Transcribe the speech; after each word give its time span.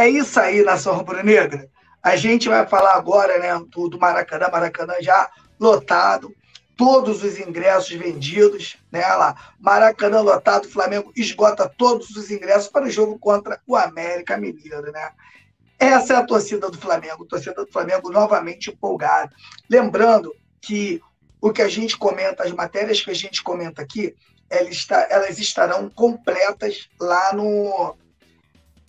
É 0.00 0.08
isso 0.08 0.40
aí, 0.40 0.62
nação 0.62 0.94
rubro-negra. 0.94 1.68
A 2.02 2.16
gente 2.16 2.48
vai 2.48 2.66
falar 2.66 2.94
agora 2.94 3.38
né, 3.38 3.50
do, 3.68 3.98
Maracanã, 3.98 4.48
Maracanã 4.50 4.94
já 5.00 5.30
lotado, 5.58 6.34
todos 6.74 7.22
os 7.22 7.38
ingressos 7.38 7.90
vendidos, 7.90 8.78
né? 8.90 9.06
Lá, 9.14 9.36
Maracanã 9.58 10.22
lotado, 10.22 10.66
Flamengo 10.70 11.12
esgota 11.14 11.68
todos 11.68 12.16
os 12.16 12.30
ingressos 12.30 12.68
para 12.68 12.86
o 12.86 12.90
jogo 12.90 13.18
contra 13.18 13.60
o 13.66 13.76
América 13.76 14.38
Mineiro, 14.38 14.90
né? 14.90 15.10
Essa 15.80 16.12
é 16.12 16.16
a 16.18 16.26
torcida 16.26 16.70
do 16.70 16.76
Flamengo, 16.76 17.24
torcida 17.24 17.64
do 17.64 17.72
Flamengo 17.72 18.10
novamente 18.10 18.70
empolgada. 18.70 19.34
Lembrando 19.68 20.36
que 20.60 21.00
o 21.40 21.50
que 21.50 21.62
a 21.62 21.68
gente 21.68 21.96
comenta, 21.96 22.42
as 22.42 22.52
matérias 22.52 23.00
que 23.00 23.10
a 23.10 23.14
gente 23.14 23.42
comenta 23.42 23.80
aqui, 23.80 24.14
elas 24.50 25.38
estarão 25.38 25.88
completas 25.88 26.90
lá 27.00 27.32
no 27.32 27.96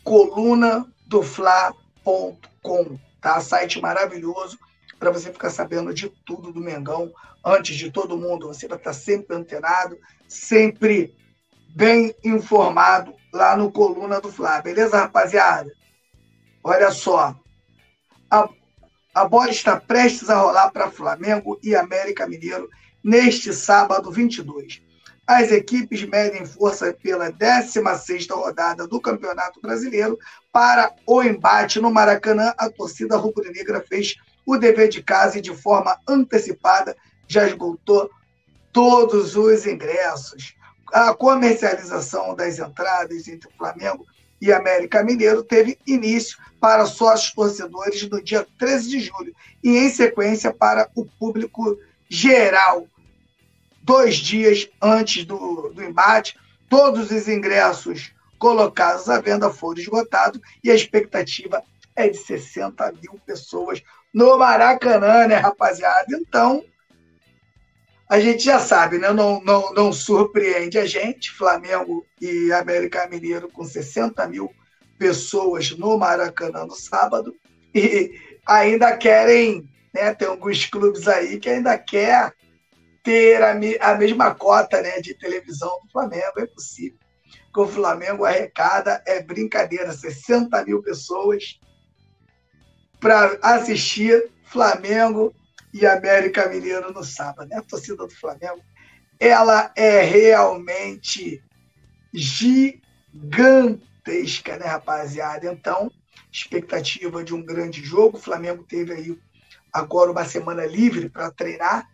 coluna 0.03 0.85
do 1.07 1.23
Fla.com, 1.23 2.99
tá? 3.21 3.39
Site 3.39 3.79
maravilhoso 3.79 4.59
para 4.99 5.11
você 5.11 5.31
ficar 5.31 5.49
sabendo 5.49 5.93
de 5.93 6.09
tudo 6.25 6.51
do 6.51 6.59
Mengão 6.59 7.13
antes 7.45 7.77
de 7.77 7.89
todo 7.89 8.17
mundo. 8.17 8.47
Você 8.47 8.67
vai 8.67 8.77
estar 8.77 8.91
sempre 8.91 9.37
antenado, 9.37 9.97
sempre 10.27 11.15
bem 11.73 12.13
informado 12.21 13.15
lá 13.31 13.55
no 13.55 13.71
coluna 13.71 14.19
do 14.19 14.29
Fla, 14.29 14.61
beleza, 14.61 14.99
rapaziada? 14.99 15.71
Olha 16.63 16.91
só, 16.91 17.35
a, 18.29 18.49
a 19.15 19.25
bola 19.25 19.49
está 19.49 19.79
prestes 19.79 20.29
a 20.29 20.35
rolar 20.35 20.71
para 20.71 20.91
Flamengo 20.91 21.59
e 21.63 21.75
América 21.75 22.27
Mineiro 22.27 22.69
neste 23.03 23.51
sábado 23.51 24.11
22. 24.11 24.81
As 25.25 25.51
equipes 25.51 26.03
medem 26.03 26.45
força 26.45 26.93
pela 26.93 27.31
16ª 27.31 28.35
rodada 28.35 28.87
do 28.87 28.99
Campeonato 28.99 29.61
Brasileiro. 29.61 30.19
Para 30.51 30.93
o 31.07 31.23
embate 31.23 31.79
no 31.79 31.89
Maracanã, 31.89 32.53
a 32.57 32.69
torcida 32.69 33.17
rubro-negra 33.17 33.81
fez 33.81 34.15
o 34.45 34.57
dever 34.57 34.89
de 34.89 35.01
casa 35.01 35.37
e 35.37 35.41
de 35.41 35.55
forma 35.55 35.97
antecipada 36.07 36.95
já 37.27 37.47
esgotou 37.47 38.09
todos 38.73 39.35
os 39.35 39.65
ingressos. 39.65 40.53
A 40.91 41.13
comercialização 41.13 42.35
das 42.35 42.59
entradas 42.59 43.27
entre 43.27 43.49
Flamengo 43.57 44.05
e 44.41 44.51
América 44.51 45.03
Mineiro 45.03 45.43
teve 45.43 45.77
início 45.85 46.37
para 46.59 46.85
sócios 46.85 47.33
torcedores 47.33 48.09
no 48.09 48.21
dia 48.21 48.45
13 48.57 48.89
de 48.89 48.99
julho 48.99 49.35
e, 49.63 49.77
em 49.77 49.89
sequência, 49.89 50.51
para 50.51 50.89
o 50.95 51.05
público 51.05 51.77
geral 52.09 52.87
dois 53.83 54.15
dias 54.15 54.69
antes 54.81 55.25
do, 55.25 55.71
do 55.73 55.83
embate, 55.83 56.37
todos 56.69 57.11
os 57.11 57.27
ingressos 57.27 58.11
colocados 58.37 59.09
à 59.09 59.19
venda 59.19 59.49
foram 59.49 59.79
esgotados 59.79 60.41
e 60.63 60.71
a 60.71 60.75
expectativa 60.75 61.63
é 61.95 62.09
de 62.09 62.17
60 62.17 62.91
mil 62.93 63.19
pessoas 63.25 63.81
no 64.13 64.37
Maracanã, 64.37 65.27
né, 65.27 65.35
rapaziada? 65.35 66.05
Então, 66.11 66.63
a 68.11 68.19
gente 68.19 68.43
já 68.43 68.59
sabe, 68.59 68.97
né? 68.97 69.13
Não, 69.13 69.41
não, 69.41 69.71
não 69.71 69.93
surpreende 69.93 70.77
a 70.77 70.85
gente, 70.85 71.31
Flamengo 71.31 72.05
e 72.19 72.51
América 72.51 73.07
Mineiro 73.07 73.47
com 73.47 73.63
60 73.63 74.27
mil 74.27 74.53
pessoas 74.99 75.71
no 75.71 75.97
Maracanã 75.97 76.65
no 76.65 76.75
sábado 76.75 77.33
e 77.73 78.11
ainda 78.45 78.97
querem, 78.97 79.63
né? 79.93 80.13
Tem 80.13 80.27
alguns 80.27 80.65
clubes 80.65 81.07
aí 81.07 81.39
que 81.39 81.49
ainda 81.49 81.77
quer 81.77 82.33
ter 83.01 83.41
a, 83.41 83.53
a 83.79 83.95
mesma 83.95 84.35
cota 84.35 84.81
né, 84.81 84.99
de 84.99 85.13
televisão 85.13 85.79
do 85.81 85.89
Flamengo. 85.89 86.33
É 86.37 86.45
possível. 86.45 86.99
Que 87.53 87.61
o 87.61 87.67
Flamengo 87.67 88.25
arrecada 88.25 89.01
é 89.07 89.23
brincadeira, 89.23 89.93
60 89.93 90.65
mil 90.65 90.83
pessoas 90.83 91.61
para 92.99 93.39
assistir 93.41 94.29
Flamengo 94.43 95.33
e 95.73 95.85
América 95.85 96.47
Mineiro 96.49 96.91
no 96.91 97.03
sábado. 97.03 97.49
Né? 97.49 97.57
A 97.57 97.61
torcida 97.61 98.07
do 98.07 98.13
Flamengo 98.13 98.61
ela 99.19 99.71
é 99.75 100.01
realmente 100.01 101.43
gigantesca, 102.11 102.87
né, 104.57 104.65
rapaziada? 104.65 105.51
Então, 105.51 105.91
expectativa 106.31 107.23
de 107.23 107.35
um 107.35 107.43
grande 107.43 107.83
jogo. 107.83 108.17
O 108.17 108.21
Flamengo 108.21 108.63
teve 108.63 108.93
aí 108.93 109.15
agora 109.71 110.11
uma 110.11 110.25
semana 110.25 110.65
livre 110.65 111.07
para 111.07 111.29
treinar 111.29 111.87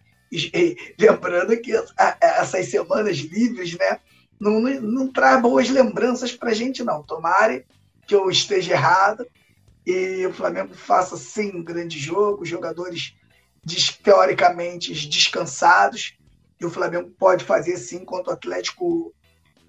lembrando 0.99 1.55
que 1.61 1.71
essas 2.21 2.67
semanas 2.67 3.17
livres, 3.17 3.77
né, 3.77 3.99
não, 4.39 4.59
não, 4.59 4.81
não 4.81 5.11
traz 5.11 5.41
boas 5.41 5.69
lembranças 5.69 6.33
para 6.33 6.51
a 6.51 6.53
gente, 6.53 6.83
não. 6.83 7.03
Tomare 7.03 7.65
que 8.05 8.15
eu 8.15 8.29
esteja 8.29 8.73
errado 8.73 9.25
e 9.85 10.25
o 10.25 10.33
Flamengo 10.33 10.73
faça 10.73 11.17
sim 11.17 11.51
um 11.55 11.63
grande 11.63 11.97
jogo, 11.97 12.45
jogadores 12.45 13.15
teoricamente 13.75 14.93
descansados, 15.07 16.17
e 16.59 16.65
o 16.65 16.69
Flamengo 16.69 17.11
pode 17.19 17.43
fazer 17.43 17.77
sim 17.77 18.03
contra 18.03 18.31
o 18.31 18.33
Atlético, 18.33 19.13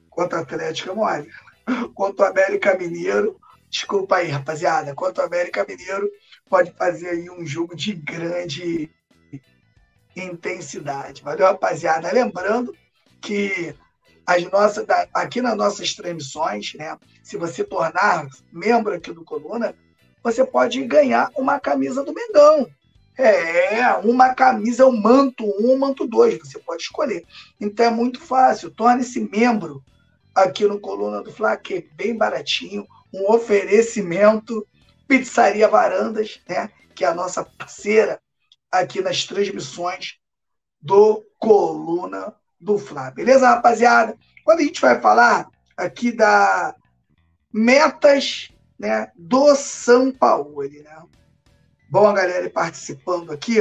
contra 0.08 0.38
o 0.38 0.42
Atlético 0.42 0.90
é 0.90 0.94
mole, 0.94 1.30
contra 1.94 2.26
o 2.26 2.28
América 2.28 2.76
Mineiro. 2.76 3.38
Desculpa 3.68 4.16
aí, 4.16 4.28
rapaziada. 4.28 4.94
Contra 4.94 5.24
o 5.24 5.26
América 5.26 5.66
Mineiro, 5.68 6.10
pode 6.48 6.70
fazer 6.72 7.08
aí 7.10 7.30
um 7.30 7.44
jogo 7.44 7.76
de 7.76 7.92
grande 7.92 8.90
intensidade. 10.16 11.22
Valeu, 11.22 11.46
rapaziada? 11.46 12.10
Lembrando 12.10 12.74
que 13.20 13.74
as 14.26 14.42
nossas, 14.50 14.86
aqui 15.12 15.40
nas 15.40 15.56
nossas 15.56 15.94
transmissões, 15.94 16.74
né, 16.74 16.96
se 17.22 17.36
você 17.36 17.64
tornar 17.64 18.26
membro 18.52 18.94
aqui 18.94 19.12
do 19.12 19.24
Coluna, 19.24 19.74
você 20.22 20.44
pode 20.44 20.82
ganhar 20.84 21.30
uma 21.36 21.60
camisa 21.60 22.04
do 22.04 22.12
Mengão. 22.12 22.68
É, 23.20 23.94
uma 24.04 24.32
camisa, 24.32 24.86
um 24.86 24.96
manto 24.96 25.44
um, 25.44 25.72
um 25.72 25.78
manto 25.78 26.06
dois, 26.06 26.38
você 26.38 26.56
pode 26.60 26.82
escolher. 26.82 27.24
Então 27.60 27.86
é 27.86 27.90
muito 27.90 28.20
fácil, 28.20 28.70
torne-se 28.70 29.20
membro 29.20 29.82
aqui 30.32 30.64
no 30.66 30.78
Coluna 30.78 31.20
do 31.20 31.32
Fla, 31.32 31.56
que 31.56 31.74
é 31.74 31.80
bem 31.96 32.16
baratinho, 32.16 32.86
um 33.12 33.32
oferecimento, 33.32 34.64
Pizzaria 35.08 35.66
Varandas, 35.66 36.40
né, 36.48 36.70
que 36.94 37.04
é 37.04 37.08
a 37.08 37.14
nossa 37.14 37.44
parceira 37.44 38.20
aqui 38.70 39.00
nas 39.00 39.24
transmissões 39.24 40.18
do 40.80 41.24
Coluna 41.40 42.34
do 42.60 42.78
Fla. 42.78 43.10
Beleza, 43.10 43.48
rapaziada? 43.48 44.16
Quando 44.44 44.60
a 44.60 44.62
gente 44.62 44.80
vai 44.80 45.00
falar 45.00 45.48
aqui 45.76 46.12
da 46.12 46.72
metas 47.52 48.52
né, 48.78 49.10
do 49.16 49.56
São 49.56 50.12
Paulo, 50.12 50.62
né? 50.62 51.02
Bom, 51.90 52.06
a 52.06 52.12
galera 52.12 52.50
participando 52.50 53.32
aqui, 53.32 53.56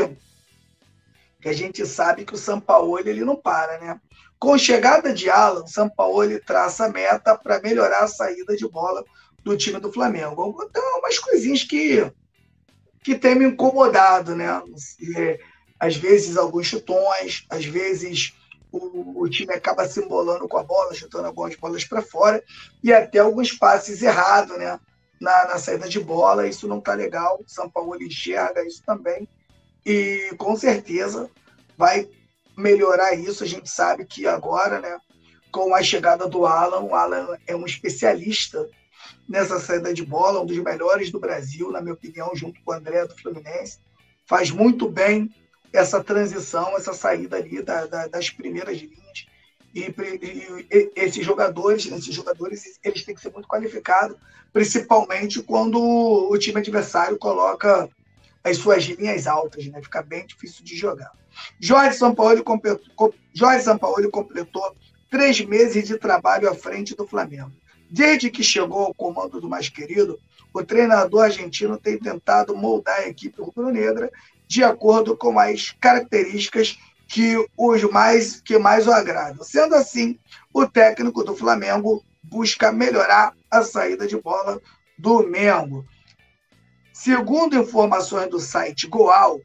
que 1.42 1.48
a 1.48 1.54
gente 1.54 1.86
sabe 1.86 2.26
que 2.26 2.34
o 2.34 2.38
São 2.38 2.60
Paulo 2.60 3.00
ele 3.00 3.24
não 3.24 3.36
para, 3.36 3.78
né? 3.80 4.02
Com 4.38 4.58
chegada 4.58 5.14
de 5.14 5.30
Alan, 5.30 5.64
Paulo 5.96 6.40
traça 6.46 6.86
a 6.86 6.90
meta 6.90 7.38
para 7.38 7.62
melhorar 7.62 8.04
a 8.04 8.08
saída 8.08 8.56
de 8.56 8.68
bola 8.68 9.04
do 9.44 9.56
time 9.56 9.80
do 9.80 9.92
Flamengo. 9.92 10.58
Então, 10.70 11.00
umas 11.00 11.18
coisinhas 11.20 11.64
que 11.64 12.12
que 13.02 13.16
tem 13.16 13.36
me 13.36 13.46
incomodado, 13.46 14.36
né? 14.36 14.62
É, 15.16 15.40
às 15.80 15.96
vezes 15.96 16.36
alguns 16.36 16.68
chutões, 16.68 17.46
às 17.50 17.64
vezes 17.64 18.34
o, 18.70 19.22
o, 19.22 19.30
time 19.30 19.54
acaba 19.54 19.88
se 19.88 20.02
embolando 20.02 20.46
com 20.46 20.58
a 20.58 20.64
bola, 20.64 20.94
chutando 20.94 21.28
algumas 21.28 21.56
bolas 21.56 21.86
para 21.86 22.02
fora, 22.02 22.44
e 22.84 22.92
até 22.92 23.20
alguns 23.20 23.54
passes 23.54 24.02
errados, 24.02 24.58
né? 24.58 24.78
Na, 25.20 25.46
na 25.46 25.58
saída 25.58 25.90
de 25.90 26.00
bola, 26.00 26.48
isso 26.48 26.68
não 26.68 26.80
está 26.80 26.94
legal. 26.94 27.44
São 27.48 27.70
Paulo 27.70 28.02
enxerga 28.02 28.66
isso 28.66 28.84
também. 28.86 29.28
E 29.86 30.34
com 30.38 30.56
certeza 30.56 31.30
vai 31.78 32.08
melhorar 32.58 33.14
isso. 33.14 33.44
A 33.44 33.48
gente 33.48 33.70
sabe 33.70 34.06
que 34.06 34.28
agora, 34.28 34.80
né, 34.80 34.98
com 35.52 35.74
a 35.74 35.82
chegada 35.82 36.28
do 36.28 36.46
Alan, 36.46 36.82
o 36.82 36.94
Alan 36.94 37.38
é 37.48 37.56
um 37.56 37.66
especialista 37.66 38.68
nessa 39.28 39.60
saída 39.60 39.94
de 39.94 40.06
bola, 40.06 40.42
um 40.42 40.46
dos 40.46 40.58
melhores 40.58 41.12
do 41.12 41.20
Brasil, 41.20 41.72
na 41.72 41.82
minha 41.82 41.94
opinião, 41.94 42.32
junto 42.36 42.62
com 42.64 42.72
o 42.72 42.74
André 42.74 43.06
do 43.06 43.18
Fluminense. 43.18 43.80
Faz 44.26 44.52
muito 44.52 44.90
bem 44.90 45.34
essa 45.74 46.04
transição, 46.04 46.76
essa 46.78 46.94
saída 46.94 47.38
ali 47.38 47.62
da, 47.62 47.86
da, 47.86 48.08
das 48.08 48.30
primeiras 48.30 48.78
linhas. 48.78 49.26
E, 49.74 49.82
e, 49.82 50.68
e, 50.72 50.92
esses 50.96 51.26
jogadores, 51.26 51.86
esses 51.86 52.14
jogadores, 52.14 52.80
eles 52.84 53.04
têm 53.04 53.14
que 53.14 53.22
ser 53.22 53.32
muito 53.32 53.48
qualificados, 53.48 54.18
principalmente 54.52 55.42
quando 55.44 55.80
o 55.80 56.38
time 56.38 56.60
adversário 56.60 57.18
coloca 57.18 57.90
as 58.44 58.58
suas 58.58 58.84
linhas 58.84 59.28
altas, 59.28 59.68
né? 59.68 59.82
Fica 59.82 60.02
bem 60.02 60.26
difícil 60.26 60.64
de 60.64 60.76
jogar. 60.76 61.12
Jorge 61.60 61.98
Sampaoli 61.98 62.42
completou, 62.42 63.14
Jorge 63.34 63.64
Sampaoli 63.64 64.10
completou 64.10 64.76
três 65.10 65.40
meses 65.42 65.88
de 65.88 65.98
trabalho 65.98 66.50
à 66.50 66.56
frente 66.56 66.96
do 66.96 67.08
Flamengo. 67.08 67.52
Desde 67.90 68.30
que 68.30 68.44
chegou 68.44 68.86
ao 68.86 68.94
comando 68.94 69.40
do 69.40 69.48
mais 69.48 69.70
querido, 69.70 70.20
o 70.54 70.64
treinador 70.64 71.26
argentino 71.26 71.78
tem 71.78 71.98
tentado 71.98 72.56
moldar 72.56 73.00
a 73.00 73.08
equipe 73.08 73.42
rubro-negra 73.42 74.12
de 74.48 74.64
acordo 74.64 75.16
com 75.16 75.38
as 75.40 75.72
características 75.80 76.78
que 77.08 77.48
os 77.58 77.84
mais 77.84 78.42
que 78.42 78.58
mais 78.58 78.86
o 78.86 78.92
agradam. 78.92 79.44
Sendo 79.44 79.76
assim, 79.76 80.20
o 80.54 80.68
técnico 80.68 81.24
do 81.24 81.36
Flamengo 81.36 82.04
busca 82.22 82.72
melhorar 82.72 83.34
a 83.50 83.64
saída 83.64 84.06
de 84.06 84.20
bola 84.20 84.62
do 84.98 85.24
Mengo. 85.24 85.86
Segundo 86.94 87.56
informações 87.56 88.30
do 88.30 88.40
site 88.40 88.88
Goal, 88.88 89.40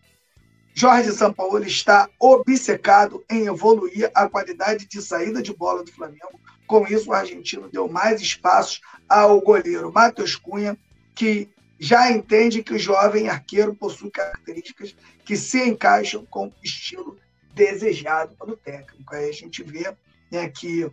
Jorge 0.74 1.12
Sampaoli 1.12 1.68
está 1.68 2.08
obcecado 2.18 3.22
em 3.30 3.46
evoluir 3.46 4.10
a 4.14 4.28
qualidade 4.28 4.86
de 4.86 5.02
saída 5.02 5.42
de 5.42 5.54
bola 5.54 5.84
do 5.84 5.92
Flamengo. 5.92 6.40
Com 6.66 6.86
isso, 6.86 7.10
o 7.10 7.12
argentino 7.12 7.68
deu 7.68 7.86
mais 7.88 8.20
espaços 8.20 8.80
ao 9.08 9.40
goleiro 9.40 9.92
Matheus 9.92 10.34
Cunha, 10.34 10.76
que 11.14 11.50
já 11.78 12.10
entende 12.10 12.62
que 12.62 12.72
o 12.72 12.78
jovem 12.78 13.28
arqueiro 13.28 13.74
possui 13.74 14.10
características 14.10 14.96
que 15.24 15.36
se 15.36 15.62
encaixam 15.68 16.24
com 16.24 16.46
o 16.46 16.54
estilo 16.62 17.18
desejado 17.54 18.34
pelo 18.36 18.56
técnico. 18.56 19.14
Aí 19.14 19.28
a 19.28 19.32
gente 19.32 19.62
vê 19.62 19.94
né, 20.30 20.48
que 20.48 20.90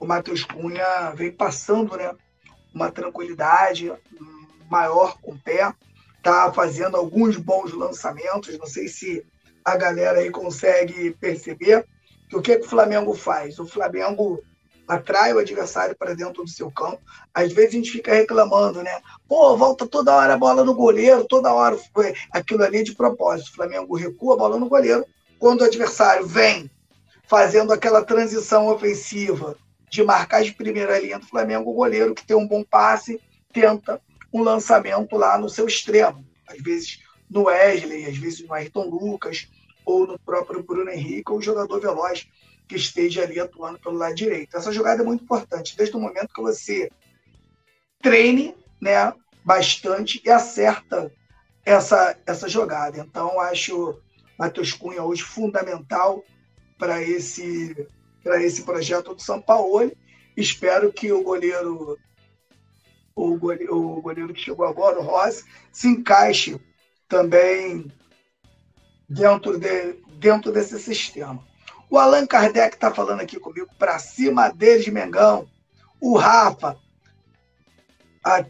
o 0.00 0.06
Matheus 0.06 0.44
Cunha 0.44 1.10
vem 1.14 1.32
passando 1.32 1.96
né, 1.96 2.12
uma 2.74 2.90
tranquilidade 2.90 3.92
maior 4.68 5.18
com 5.20 5.32
o 5.32 5.38
pé, 5.38 5.72
está 6.16 6.52
fazendo 6.52 6.96
alguns 6.96 7.36
bons 7.36 7.72
lançamentos. 7.72 8.58
Não 8.58 8.66
sei 8.66 8.88
se 8.88 9.24
a 9.64 9.76
galera 9.76 10.18
aí 10.18 10.30
consegue 10.30 11.12
perceber 11.12 11.86
que 12.28 12.36
o 12.36 12.42
que, 12.42 12.58
que 12.58 12.66
o 12.66 12.70
Flamengo 12.70 13.14
faz. 13.14 13.58
O 13.58 13.66
Flamengo 13.66 14.42
atrai 14.86 15.32
o 15.32 15.38
adversário 15.38 15.96
para 15.96 16.14
dentro 16.14 16.44
do 16.44 16.50
seu 16.50 16.70
campo. 16.70 17.00
Às 17.32 17.52
vezes 17.52 17.70
a 17.70 17.76
gente 17.76 17.90
fica 17.90 18.12
reclamando, 18.12 18.82
né? 18.82 19.00
Pô, 19.28 19.56
volta 19.56 19.86
toda 19.86 20.14
hora 20.14 20.34
a 20.34 20.38
bola 20.38 20.64
no 20.64 20.74
goleiro, 20.74 21.24
toda 21.24 21.52
hora 21.52 21.78
aquilo 22.30 22.62
ali 22.62 22.78
é 22.78 22.82
de 22.82 22.94
propósito. 22.94 23.50
O 23.50 23.54
Flamengo 23.54 23.96
recua 23.96 24.34
a 24.34 24.38
bola 24.38 24.58
no 24.58 24.68
goleiro. 24.68 25.04
Quando 25.44 25.60
o 25.60 25.64
adversário 25.64 26.26
vem 26.26 26.70
fazendo 27.28 27.70
aquela 27.70 28.02
transição 28.02 28.66
ofensiva 28.66 29.54
de 29.90 30.02
marcar 30.02 30.42
de 30.42 30.54
primeira 30.54 30.98
linha 30.98 31.18
do 31.18 31.26
Flamengo, 31.26 31.70
o 31.70 31.74
goleiro 31.74 32.14
que 32.14 32.24
tem 32.24 32.34
um 32.34 32.48
bom 32.48 32.64
passe 32.64 33.20
tenta 33.52 34.00
um 34.32 34.42
lançamento 34.42 35.18
lá 35.18 35.36
no 35.36 35.50
seu 35.50 35.66
extremo. 35.66 36.24
Às 36.48 36.62
vezes 36.62 36.98
no 37.28 37.42
Wesley, 37.42 38.06
às 38.06 38.16
vezes 38.16 38.40
no 38.40 38.54
Ayrton 38.54 38.88
Lucas, 38.88 39.46
ou 39.84 40.06
no 40.06 40.18
próprio 40.18 40.62
Bruno 40.62 40.90
Henrique, 40.90 41.30
ou 41.30 41.36
o 41.36 41.42
jogador 41.42 41.78
veloz 41.78 42.26
que 42.66 42.76
esteja 42.76 43.24
ali 43.24 43.38
atuando 43.38 43.78
pelo 43.78 43.98
lado 43.98 44.14
direito. 44.14 44.56
Essa 44.56 44.72
jogada 44.72 45.02
é 45.02 45.04
muito 45.04 45.24
importante, 45.24 45.76
desde 45.76 45.94
o 45.94 46.00
momento 46.00 46.32
que 46.32 46.40
você 46.40 46.90
treine 48.00 48.56
né, 48.80 49.12
bastante 49.44 50.22
e 50.24 50.30
acerta 50.30 51.12
essa, 51.66 52.16
essa 52.24 52.48
jogada. 52.48 52.98
Então, 52.98 53.38
acho 53.38 54.02
Matheus 54.38 54.72
Cunha 54.72 55.02
hoje 55.02 55.22
fundamental 55.22 56.24
para 56.78 57.02
esse 57.02 57.86
para 58.24 58.42
esse 58.42 58.62
projeto 58.62 59.14
do 59.14 59.22
São 59.22 59.40
Paulo. 59.40 59.92
Espero 60.34 60.90
que 60.90 61.12
o 61.12 61.22
goleiro, 61.22 61.98
o 63.14 63.36
goleiro, 63.36 63.76
o 63.76 64.00
goleiro 64.00 64.32
que 64.32 64.40
chegou 64.40 64.66
agora, 64.66 64.98
o 64.98 65.02
Rossi, 65.02 65.44
se 65.70 65.86
encaixe 65.86 66.58
também 67.06 67.92
dentro, 69.08 69.58
de, 69.58 69.92
dentro 70.18 70.50
desse 70.50 70.78
sistema. 70.80 71.46
O 71.90 71.98
Allan 71.98 72.26
Kardec 72.26 72.74
está 72.74 72.92
falando 72.92 73.20
aqui 73.20 73.38
comigo, 73.38 73.68
para 73.78 73.98
cima 73.98 74.48
deles, 74.48 74.88
Mengão. 74.88 75.46
O 76.00 76.16
Rafa, 76.16 76.76
a, 78.24 78.44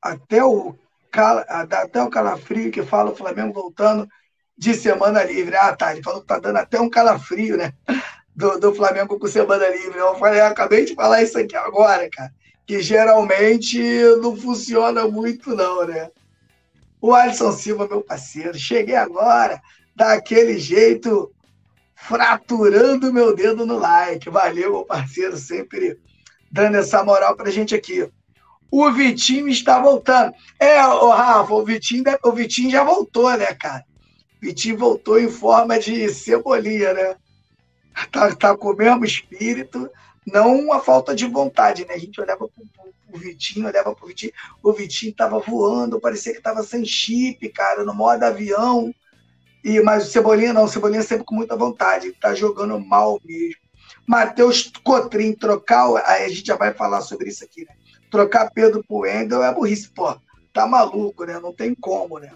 até, 0.00 0.44
o, 0.44 0.76
até 1.48 2.02
o 2.02 2.10
Calafrio 2.10 2.70
que 2.70 2.82
fala 2.82 3.10
o 3.10 3.16
Flamengo 3.16 3.54
voltando 3.54 4.06
de 4.56 4.74
semana 4.74 5.22
livre. 5.24 5.56
Ah, 5.56 5.74
tá. 5.74 5.92
Ele 5.92 6.02
falou 6.02 6.20
que 6.20 6.26
tá 6.26 6.38
dando 6.38 6.56
até 6.56 6.80
um 6.80 6.90
calafrio, 6.90 7.56
né? 7.56 7.72
do, 8.34 8.58
do 8.58 8.74
Flamengo 8.74 9.18
com 9.18 9.26
semana 9.26 9.68
livre. 9.68 9.98
Eu 9.98 10.16
falei, 10.16 10.40
eu 10.40 10.46
acabei 10.46 10.84
de 10.84 10.94
falar 10.94 11.22
isso 11.22 11.38
aqui 11.38 11.56
agora, 11.56 12.08
cara, 12.10 12.32
que 12.66 12.80
geralmente 12.82 13.78
não 14.20 14.36
funciona 14.36 15.06
muito, 15.06 15.54
não, 15.54 15.86
né? 15.86 16.10
O 17.00 17.14
Alisson 17.14 17.52
Silva, 17.52 17.86
meu 17.86 18.00
parceiro, 18.00 18.58
cheguei 18.58 18.96
agora, 18.96 19.60
daquele 19.94 20.58
jeito, 20.58 21.30
fraturando 21.94 23.12
meu 23.12 23.34
dedo 23.34 23.66
no 23.66 23.78
like. 23.78 24.30
Valeu, 24.30 24.72
meu 24.72 24.84
parceiro, 24.84 25.36
sempre 25.36 25.98
dando 26.50 26.76
essa 26.76 27.04
moral 27.04 27.36
pra 27.36 27.50
gente 27.50 27.74
aqui. 27.74 28.08
O 28.70 28.90
Vitinho 28.90 29.48
está 29.48 29.78
voltando. 29.78 30.32
É, 30.58 30.84
o 30.84 31.10
Rafa, 31.10 31.52
o 31.52 31.64
Vitinho, 31.64 32.02
o 32.24 32.32
Vitinho 32.32 32.70
já 32.70 32.82
voltou, 32.82 33.30
né, 33.36 33.54
cara? 33.54 33.84
Vitinho 34.44 34.76
voltou 34.76 35.18
em 35.18 35.28
forma 35.28 35.78
de 35.78 36.08
cebolinha, 36.10 36.92
né? 36.92 37.16
tá, 38.10 38.34
tá 38.34 38.56
com 38.56 38.70
o 38.70 38.76
mesmo 38.76 39.04
espírito, 39.04 39.88
não 40.26 40.54
uma 40.54 40.80
falta 40.80 41.14
de 41.14 41.26
vontade, 41.26 41.86
né? 41.86 41.94
A 41.94 41.98
gente 41.98 42.20
olhava 42.20 42.46
pro, 42.48 42.66
pro, 42.66 42.92
pro 43.10 43.20
Vitinho, 43.20 43.66
olhava 43.66 43.94
pro 43.94 44.06
Vitinho, 44.06 44.32
o 44.62 44.72
Vitinho 44.72 45.14
tava 45.14 45.38
voando, 45.38 46.00
parecia 46.00 46.34
que 46.34 46.42
tava 46.42 46.62
sem 46.62 46.84
chip, 46.84 47.48
cara, 47.50 47.84
no 47.84 47.94
modo 47.94 48.22
avião. 48.22 48.94
E, 49.64 49.80
mas 49.80 50.08
o 50.08 50.10
Cebolinha 50.10 50.52
não, 50.52 50.64
o 50.64 50.68
Cebolinha 50.68 51.02
sempre 51.02 51.24
com 51.24 51.34
muita 51.34 51.56
vontade, 51.56 52.12
tá 52.12 52.34
jogando 52.34 52.78
mal 52.78 53.18
mesmo. 53.24 53.62
Matheus 54.06 54.70
Cotrim, 54.82 55.32
trocar, 55.32 55.86
aí 56.06 56.24
a 56.24 56.28
gente 56.28 56.46
já 56.46 56.56
vai 56.56 56.74
falar 56.74 57.00
sobre 57.00 57.30
isso 57.30 57.42
aqui, 57.42 57.64
né? 57.64 57.74
Trocar 58.10 58.50
Pedro 58.50 58.84
pro 58.84 58.98
Wendel 58.98 59.42
é 59.42 59.52
burrice, 59.54 59.88
pô. 59.88 60.14
Tá 60.52 60.66
maluco, 60.66 61.24
né? 61.24 61.40
Não 61.40 61.52
tem 61.52 61.74
como, 61.74 62.18
né? 62.18 62.30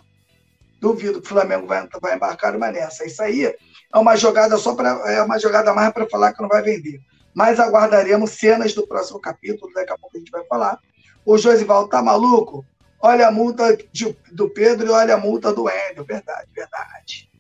Duvido 0.81 1.21
que 1.21 1.27
o 1.27 1.29
Flamengo 1.29 1.67
vai, 1.67 1.87
vai 2.01 2.15
embarcar 2.15 2.55
uma 2.57 2.71
nessa. 2.71 3.05
Isso 3.05 3.23
aí 3.23 3.47
é 3.47 3.99
uma 3.99 4.17
jogada 4.17 4.57
só 4.57 4.75
para 4.75 4.89
é 5.11 5.23
uma 5.23 5.39
jogada 5.39 5.75
mais 5.75 5.93
para 5.93 6.09
falar 6.09 6.33
que 6.33 6.41
não 6.41 6.49
vai 6.49 6.63
vender. 6.63 7.01
Mas 7.35 7.59
aguardaremos 7.59 8.31
cenas 8.31 8.75
do 8.75 8.87
próximo 8.87 9.21
capítulo, 9.21 9.73
daqui 9.73 9.93
a 9.93 9.99
pouco 9.99 10.17
a 10.17 10.19
gente 10.19 10.31
vai 10.31 10.45
falar. 10.45 10.79
O 11.25 11.37
Josival 11.37 11.89
tá 11.89 12.03
maluco? 12.03 12.65
Olha 13.01 13.29
a 13.29 13.31
multa 13.31 13.77
de, 13.93 14.17
do 14.33 14.49
Pedro 14.49 14.87
e 14.87 14.91
olha 14.91 15.15
a 15.15 15.19
multa 15.19 15.53
do 15.53 15.69
Hélio. 15.69 16.05
Verdade, 16.05 16.49
verdade. 16.55 17.31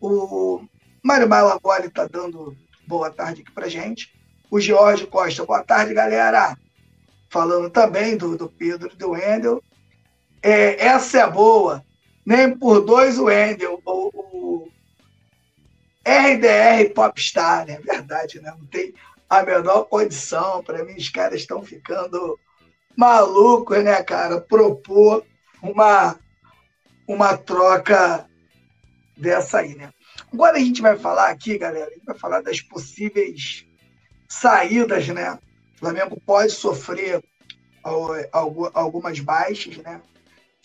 O 0.00 0.64
Mário 1.02 1.28
Malagoli 1.28 1.88
tá 1.90 2.06
dando 2.06 2.56
boa 2.86 3.10
tarde 3.10 3.42
aqui 3.42 3.52
pra 3.52 3.68
gente. 3.68 4.12
O 4.50 4.60
Jorge 4.60 5.06
Costa, 5.06 5.44
boa 5.44 5.62
tarde, 5.62 5.94
galera. 5.94 6.56
Falando 7.28 7.68
também 7.68 8.16
do, 8.16 8.36
do 8.36 8.48
Pedro 8.48 8.90
e 8.92 8.96
do 8.96 9.10
Wendel. 9.10 9.62
É, 10.42 10.86
essa 10.86 11.18
é 11.18 11.30
boa 11.30 11.84
nem 12.26 12.58
por 12.58 12.84
dois 12.84 13.18
o 13.18 13.26
Wendel, 13.26 13.80
o, 13.84 14.10
o 14.12 14.68
RDR 16.04 16.92
Popstar, 16.92 17.64
né? 17.64 17.78
Verdade, 17.78 18.40
né? 18.40 18.52
Não 18.58 18.66
tem 18.66 18.92
a 19.30 19.44
menor 19.44 19.84
condição. 19.84 20.62
Para 20.64 20.84
mim, 20.84 20.96
os 20.96 21.08
caras 21.08 21.40
estão 21.40 21.62
ficando 21.62 22.36
malucos, 22.96 23.82
né, 23.84 24.02
cara? 24.02 24.40
Propor 24.40 25.24
uma, 25.62 26.18
uma 27.06 27.36
troca 27.36 28.28
dessa 29.16 29.58
aí, 29.58 29.76
né? 29.76 29.92
Agora 30.32 30.56
a 30.56 30.60
gente 30.60 30.82
vai 30.82 30.98
falar 30.98 31.30
aqui, 31.30 31.56
galera, 31.56 31.86
a 31.86 31.94
gente 31.94 32.04
vai 32.04 32.18
falar 32.18 32.40
das 32.40 32.60
possíveis 32.60 33.64
saídas, 34.28 35.06
né? 35.08 35.38
O 35.76 35.78
Flamengo 35.78 36.20
pode 36.26 36.50
sofrer 36.50 37.22
algumas 38.72 39.20
baixas, 39.20 39.76
né? 39.76 40.02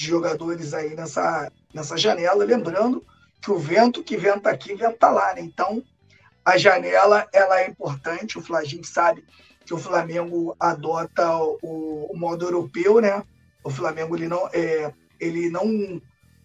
De 0.02 0.08
jogadores 0.08 0.74
aí 0.74 0.96
nessa, 0.96 1.52
nessa 1.72 1.96
janela, 1.96 2.44
lembrando 2.44 3.06
que 3.40 3.52
o 3.52 3.60
vento 3.60 4.04
que 4.04 4.18
venta 4.18 4.50
aqui, 4.50 4.74
venta 4.74 5.10
lá, 5.10 5.34
né? 5.36 5.42
Então, 5.42 5.84
a 6.44 6.58
janela 6.58 7.28
ela 7.32 7.62
é 7.62 7.68
importante, 7.68 8.38
o 8.38 8.42
Flamengo 8.42 8.84
sabe 8.84 9.24
que 9.64 9.74
o 9.74 9.78
Flamengo 9.78 10.56
adota 10.60 11.38
o, 11.38 12.08
o, 12.12 12.18
modo 12.18 12.46
europeu, 12.46 13.00
né? 13.00 13.24
O 13.64 13.70
Flamengo 13.70 14.16
ele 14.16 14.28
não, 14.28 14.50
é, 14.52 14.92
ele 15.20 15.52
não 15.52 16.02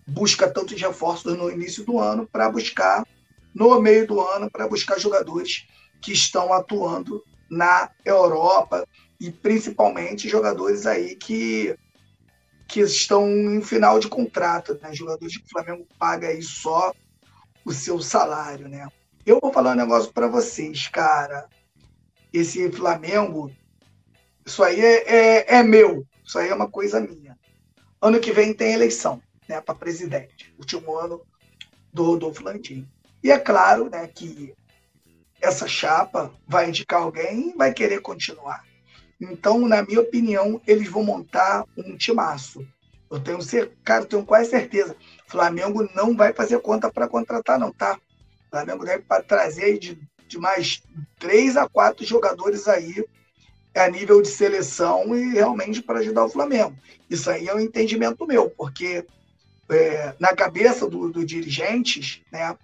busca 0.07 0.51
tantos 0.51 0.79
reforços 0.79 1.37
no 1.37 1.51
início 1.51 1.83
do 1.83 1.99
ano 1.99 2.29
para 2.31 2.51
buscar, 2.51 3.07
no 3.55 3.81
meio 3.81 4.07
do 4.07 4.21
ano, 4.21 4.51
para 4.51 4.69
buscar 4.69 5.01
jogadores 5.01 5.67
que 6.03 6.13
estão 6.13 6.53
atuando 6.53 7.25
na 7.49 7.91
Europa 8.05 8.87
e 9.19 9.31
principalmente 9.31 10.29
jogadores 10.29 10.85
aí 10.85 11.17
que 11.17 11.75
que 12.66 12.80
estão 12.80 13.28
em 13.28 13.62
final 13.62 13.99
de 13.99 14.08
contrato, 14.08 14.78
né? 14.82 14.92
Jogadores 14.92 15.37
que 15.37 15.44
o 15.44 15.49
Flamengo 15.49 15.87
paga 15.99 16.28
aí 16.28 16.42
só 16.42 16.92
o 17.64 17.73
seu 17.73 18.00
salário, 18.00 18.68
né? 18.68 18.87
Eu 19.25 19.38
vou 19.40 19.52
falar 19.52 19.73
um 19.73 19.76
negócio 19.76 20.12
para 20.12 20.28
vocês, 20.28 20.88
cara. 20.88 21.49
Esse 22.32 22.70
Flamengo, 22.70 23.50
isso 24.44 24.62
aí 24.62 24.80
é, 24.80 25.14
é, 25.14 25.54
é, 25.56 25.62
meu, 25.62 26.06
isso 26.25 26.38
aí 26.38 26.49
é 26.49 26.54
uma 26.54 26.70
coisa 26.70 27.00
minha. 27.00 27.37
Ano 28.00 28.20
que 28.20 28.32
vem 28.32 28.52
tem 28.52 28.73
eleição, 28.73 29.23
né, 29.49 29.61
para 29.61 29.75
presidente. 29.75 30.54
Último 30.58 30.96
ano 30.96 31.23
do 31.92 32.04
Rodolfo 32.04 32.44
Landim. 32.44 32.87
E 33.23 33.30
é 33.30 33.38
claro, 33.38 33.88
né, 33.88 34.06
que 34.06 34.54
essa 35.40 35.66
chapa 35.66 36.32
vai 36.46 36.68
indicar 36.68 37.02
alguém 37.02 37.50
e 37.50 37.56
vai 37.56 37.73
querer 37.73 38.00
continuar. 38.00 38.64
Então, 39.20 39.66
na 39.66 39.82
minha 39.82 40.00
opinião, 40.00 40.61
eles 40.66 40.88
vão 40.88 41.02
montar 41.02 41.64
um 41.76 41.96
timaço. 41.96 42.66
Eu 43.11 43.20
tenho, 43.20 43.38
eu 43.40 44.06
tenho 44.06 44.25
quase 44.25 44.50
certeza. 44.50 44.96
Flamengo 45.26 45.88
não 45.94 46.16
vai 46.16 46.32
fazer 46.32 46.58
conta 46.61 46.90
para 46.90 47.08
contratar, 47.08 47.58
não, 47.58 47.73
tá? 47.73 47.99
O 48.46 48.50
Flamengo 48.50 48.85
deve 48.85 49.04
trazer 49.26 49.78
de, 49.78 49.99
de 50.26 50.38
mais 50.38 50.82
três 51.18 51.56
a 51.56 51.68
quatro 51.68 52.04
jogadores 52.04 52.68
aí 52.68 53.04
a 53.75 53.88
nível 53.88 54.23
de 54.23 54.28
seleção 54.28 55.14
e 55.14 55.35
realmente 55.35 55.82
para 55.82 55.99
ajudar 56.00 56.25
o 56.25 56.30
Flamengo. 56.30 56.76
Isso 57.08 57.30
aí 57.30 57.46
é 57.46 57.54
um 57.54 57.61
entendimento 57.61 58.26
meu, 58.26 58.50
porque 58.50 59.04
é, 59.68 60.14
na 60.18 60.35
cabeça 60.35 60.88
dos 60.88 61.12
do 61.12 61.25
dirigentes, 61.25 62.23
né, 62.32 62.56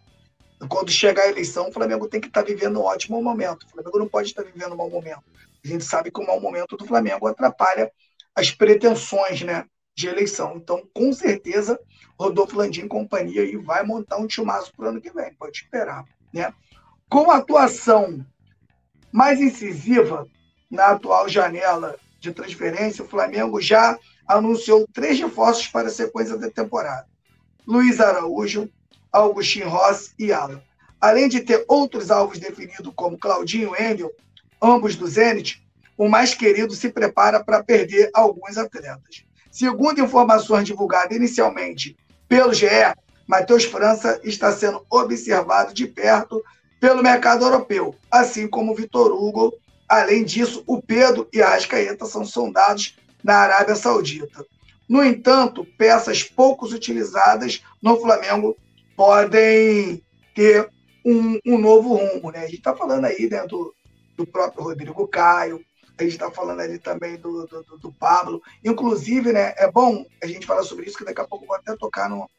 quando 0.68 0.90
chegar 0.90 1.23
a 1.23 1.28
eleição, 1.28 1.68
o 1.68 1.73
Flamengo 1.73 2.09
tem 2.09 2.21
que 2.21 2.28
estar 2.28 2.42
tá 2.42 2.47
vivendo 2.47 2.78
um 2.78 2.85
ótimo 2.85 3.23
momento. 3.23 3.64
O 3.64 3.71
Flamengo 3.71 3.99
não 3.99 4.09
pode 4.09 4.28
estar 4.28 4.42
tá 4.42 4.50
vivendo 4.50 4.73
um 4.73 4.76
mau 4.76 4.88
momento. 4.88 5.23
A 5.64 5.69
gente 5.69 5.85
sabe 5.85 6.11
que 6.11 6.21
o 6.21 6.26
mau 6.26 6.40
momento 6.40 6.76
do 6.76 6.87
Flamengo 6.87 7.26
atrapalha 7.26 7.90
as 8.35 8.50
pretensões 8.50 9.42
né, 9.42 9.64
de 9.95 10.09
eleição. 10.09 10.57
Então, 10.57 10.83
com 10.92 11.12
certeza, 11.12 11.78
Rodolfo 12.19 12.57
Landim 12.57 12.83
e 12.83 12.88
companhia 12.88 13.42
aí 13.42 13.57
vai 13.57 13.83
montar 13.83 14.16
um 14.16 14.26
timaço 14.26 14.73
para 14.76 14.87
o 14.87 14.88
ano 14.88 15.00
que 15.00 15.12
vem, 15.12 15.35
pode 15.35 15.59
esperar. 15.59 16.04
Né? 16.33 16.52
Com 17.09 17.31
a 17.31 17.37
atuação 17.37 18.25
mais 19.12 19.40
incisiva 19.40 20.26
na 20.71 20.88
atual 20.88 21.28
janela 21.28 21.97
de 22.19 22.33
transferência, 22.33 23.04
o 23.04 23.09
Flamengo 23.09 23.61
já 23.61 23.99
anunciou 24.26 24.87
três 24.92 25.19
reforços 25.19 25.66
para 25.69 25.88
a 25.88 25.90
sequência 25.90 26.38
da 26.38 26.50
temporada. 26.50 27.07
Luiz 27.66 28.00
Araújo, 28.00 28.69
Augustin 29.12 29.62
Ross 29.62 30.14
e 30.19 30.33
Alan. 30.33 30.62
Além 31.00 31.28
de 31.28 31.40
ter 31.40 31.64
outros 31.69 32.11
alvos 32.11 32.38
definidos 32.38 32.92
como 32.95 33.19
Claudinho 33.19 33.75
e 33.76 33.83
Endel, 33.83 34.11
ambos 34.62 34.95
do 34.95 35.07
Zenit, 35.07 35.61
o 35.99 36.09
mais 36.09 36.35
querido 36.35 36.75
se 36.75 36.88
prepara 36.88 37.42
para 37.42 37.62
perder 37.62 38.11
alguns 38.14 38.57
atletas. 38.57 39.25
Segundo 39.50 40.00
informações 40.00 40.66
divulgadas 40.66 41.16
inicialmente 41.16 41.97
pelo 42.28 42.54
GE, 42.54 42.66
Matheus 43.26 43.64
França 43.64 44.21
está 44.25 44.52
sendo 44.52 44.85
observado 44.88 45.75
de 45.75 45.87
perto 45.87 46.42
pelo 46.81 47.02
mercado 47.02 47.45
europeu, 47.45 47.95
assim 48.11 48.49
como 48.49 48.75
Vitor 48.75 49.12
Hugo. 49.12 49.52
Além 49.88 50.25
disso, 50.25 50.64
o 50.66 50.81
Pedro 50.81 51.28
e 51.33 51.42
a 51.42 51.49
Arrascaeta 51.49 52.07
são 52.07 52.25
sondados 52.25 52.97
na 53.23 53.37
Arábia 53.37 53.75
Saudita. 53.75 54.45
No 54.88 55.04
entanto, 55.04 55.66
peças 55.76 56.23
poucos 56.23 56.73
utilizadas 56.73 57.62
no 57.81 58.00
Flamengo 58.00 58.57
podem 58.97 60.02
ter 60.35 60.69
um, 61.04 61.38
um 61.47 61.59
novo 61.59 61.95
rumo. 61.95 62.31
Né? 62.31 62.40
A 62.40 62.47
gente 62.47 62.57
está 62.57 62.75
falando 62.75 63.04
aí 63.04 63.28
né, 63.31 63.47
do 64.23 64.26
próprio 64.26 64.62
Rodrigo 64.62 65.07
Caio, 65.09 65.61
a 65.99 66.02
gente 66.02 66.12
está 66.12 66.31
falando 66.31 66.61
ali 66.61 66.79
também 66.79 67.17
do, 67.17 67.47
do, 67.47 67.79
do, 67.79 67.93
Pablo. 67.93 68.41
Inclusive, 68.64 69.33
né, 69.33 69.52
é 69.57 69.71
bom 69.71 70.05
a 70.23 70.26
gente 70.26 70.47
falar 70.47 70.62
sobre 70.62 70.87
isso, 70.87 70.97
que 70.97 71.05
daqui 71.05 71.21
a 71.21 71.26
pouco 71.26 71.45
eu 71.45 71.49
vou 71.49 71.57
até 71.57 71.76
tocar 71.76 72.09
no, 72.09 72.31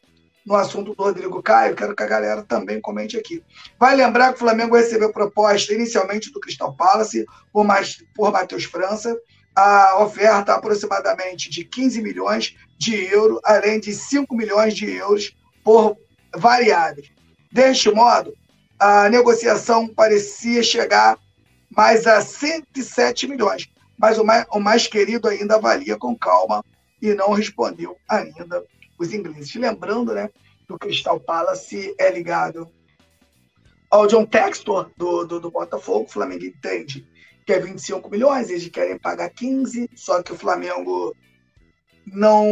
no 0.45 0.55
assunto 0.55 0.95
do 0.95 1.03
Rodrigo 1.03 1.43
Caio, 1.43 1.75
quero 1.75 1.95
que 1.95 2.03
a 2.03 2.07
galera 2.07 2.41
também 2.43 2.81
comente 2.81 3.17
aqui. 3.17 3.43
Vai 3.77 3.95
lembrar 3.95 4.29
que 4.29 4.35
o 4.35 4.39
Flamengo 4.39 4.75
recebeu 4.75 5.11
proposta 5.11 5.73
inicialmente 5.73 6.31
do 6.31 6.39
Crystal 6.39 6.73
Palace 6.75 7.25
por, 7.51 7.63
mais, 7.63 8.03
por 8.15 8.31
Matheus 8.31 8.63
França, 8.63 9.15
a 9.55 10.01
oferta 10.01 10.53
aproximadamente 10.53 11.49
de 11.49 11.63
15 11.63 12.01
milhões 12.01 12.55
de 12.79 12.95
euros, 13.05 13.39
além 13.43 13.79
de 13.79 13.93
5 13.93 14.35
milhões 14.35 14.73
de 14.73 14.89
euros 14.89 15.35
por 15.63 15.95
variáveis. 16.35 17.11
Deste 17.51 17.91
modo, 17.91 18.33
a 18.79 19.07
negociação 19.09 19.87
parecia 19.87 20.63
chegar 20.63 21.17
mais 21.75 22.05
a 22.07 22.21
107 22.21 23.27
milhões, 23.27 23.69
mas 23.97 24.17
o 24.17 24.23
mais, 24.23 24.45
o 24.51 24.59
mais 24.59 24.87
querido 24.87 25.27
ainda 25.27 25.55
avalia 25.55 25.97
com 25.97 26.15
calma 26.15 26.63
e 27.01 27.13
não 27.13 27.31
respondeu 27.31 27.97
ainda 28.09 28.63
os 28.99 29.13
ingleses. 29.13 29.55
Lembrando 29.55 30.13
né, 30.13 30.29
que 30.65 30.73
o 30.73 30.79
Crystal 30.79 31.19
Palace 31.19 31.93
é 31.97 32.11
ligado 32.11 32.69
ao 33.89 34.07
John 34.07 34.25
Textor, 34.25 34.89
do, 34.97 35.23
do, 35.23 35.39
do 35.39 35.51
Botafogo, 35.51 36.05
o 36.05 36.11
Flamengo 36.11 36.45
entende 36.45 37.07
que 37.45 37.53
é 37.53 37.59
25 37.59 38.09
milhões, 38.09 38.49
eles 38.49 38.67
querem 38.69 38.97
pagar 38.97 39.29
15, 39.29 39.89
só 39.95 40.23
que 40.23 40.31
o 40.31 40.37
Flamengo 40.37 41.15
não 42.07 42.47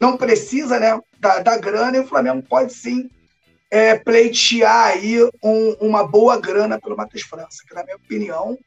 não 0.00 0.16
precisa 0.16 0.80
né, 0.80 0.98
da, 1.18 1.40
da 1.40 1.58
grana 1.58 1.96
e 1.96 2.00
o 2.00 2.06
Flamengo 2.06 2.42
pode 2.42 2.72
sim 2.72 3.10
é, 3.70 3.96
pleitear 3.96 4.88
aí 4.88 5.22
um, 5.42 5.72
uma 5.80 6.06
boa 6.06 6.38
grana 6.40 6.80
pelo 6.80 6.96
Matheus 6.96 7.22
França, 7.22 7.62
que 7.66 7.74
na 7.74 7.84
minha 7.84 7.96
opinião 7.96 8.58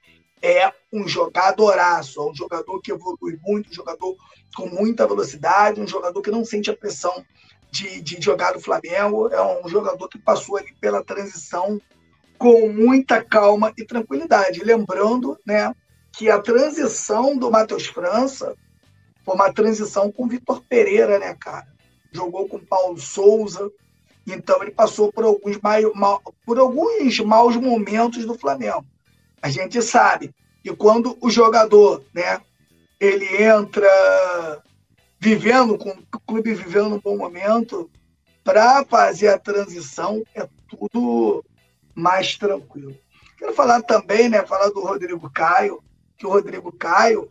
é 0.42 0.72
um 0.92 1.08
jogadoraço, 1.08 2.22
é 2.22 2.30
um 2.30 2.36
jogador 2.36 2.80
que 2.82 2.92
evolui 2.92 3.38
muito, 3.42 3.70
um 3.70 3.74
jogador 3.74 4.16
com 4.56 4.68
muita 4.68 5.08
velocidade, 5.08 5.82
um 5.82 5.88
jogador 5.88 6.22
que 6.22 6.32
não 6.32 6.46
sente 6.46 6.70
a 6.70 6.76
pressão 6.76 7.24
de, 7.72 8.02
de 8.02 8.22
jogar 8.22 8.54
no 8.54 8.60
Flamengo, 8.60 9.30
é 9.30 9.42
um 9.42 9.68
jogador 9.68 10.08
que 10.08 10.20
passou 10.20 10.58
ali 10.58 10.74
pela 10.80 11.04
transição 11.04 11.82
com 12.38 12.68
muita 12.68 13.24
calma 13.24 13.74
e 13.78 13.86
tranquilidade. 13.86 14.64
Lembrando 14.64 15.38
né, 15.46 15.74
que 16.12 16.30
a 16.30 16.40
transição 16.40 17.38
do 17.38 17.50
Matheus 17.50 17.88
França 17.88 18.56
foi 19.26 19.36
uma 19.36 19.52
transição 19.52 20.12
com 20.12 20.26
o 20.26 20.28
Vitor 20.28 20.62
Pereira, 20.68 21.18
né, 21.18 21.36
cara? 21.40 21.68
Jogou 22.12 22.48
com 22.48 22.60
Paulo 22.60 23.00
Souza. 23.00 23.72
Então 24.26 24.62
ele 24.62 24.72
passou 24.72 25.12
por 25.12 25.24
alguns, 25.24 25.58
mal, 25.94 26.22
por 26.46 26.58
alguns 26.58 27.20
maus 27.20 27.56
momentos 27.56 28.26
do 28.26 28.38
Flamengo. 28.38 28.86
A 29.42 29.50
gente 29.50 29.82
sabe 29.82 30.34
que 30.64 30.74
quando 30.76 31.18
o 31.20 31.30
jogador, 31.30 32.04
né, 32.14 32.40
ele 33.00 33.44
entra 33.44 34.62
vivendo, 35.20 35.78
com 35.78 35.90
o 35.90 36.20
clube 36.26 36.54
vivendo 36.54 36.96
um 36.96 37.00
bom 37.00 37.18
momento, 37.18 37.90
para 38.44 38.84
fazer 38.86 39.30
a 39.30 39.40
transição 39.40 40.24
é 40.36 40.48
tudo 40.68 41.44
mais 41.96 42.38
tranquilo. 42.38 42.96
Quero 43.38 43.54
falar 43.54 43.82
também, 43.82 44.30
né, 44.30 44.46
falar 44.46 44.70
do 44.70 44.82
Rodrigo 44.82 45.30
Caio, 45.30 45.84
que 46.18 46.26
o 46.26 46.30
Rodrigo 46.30 46.72
Caio, 46.72 47.30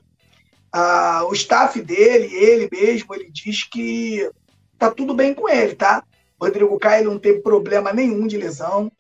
ah, 0.71 1.25
o 1.29 1.33
staff 1.33 1.81
dele, 1.81 2.35
ele 2.35 2.69
mesmo, 2.71 3.15
ele 3.15 3.31
diz 3.31 3.65
que 3.65 4.31
tá 4.79 4.91
tudo 4.91 5.15
bem 5.15 5.35
com 5.35 5.49
ele, 5.49 5.75
tá? 5.75 6.03
Rodrigo 6.45 6.79
Caio 6.79 7.05
não 7.05 7.19
tem 7.19 7.41
problema 7.41 7.93
nenhum 7.93 8.27
de 8.27 8.37
lesão. 8.37 8.91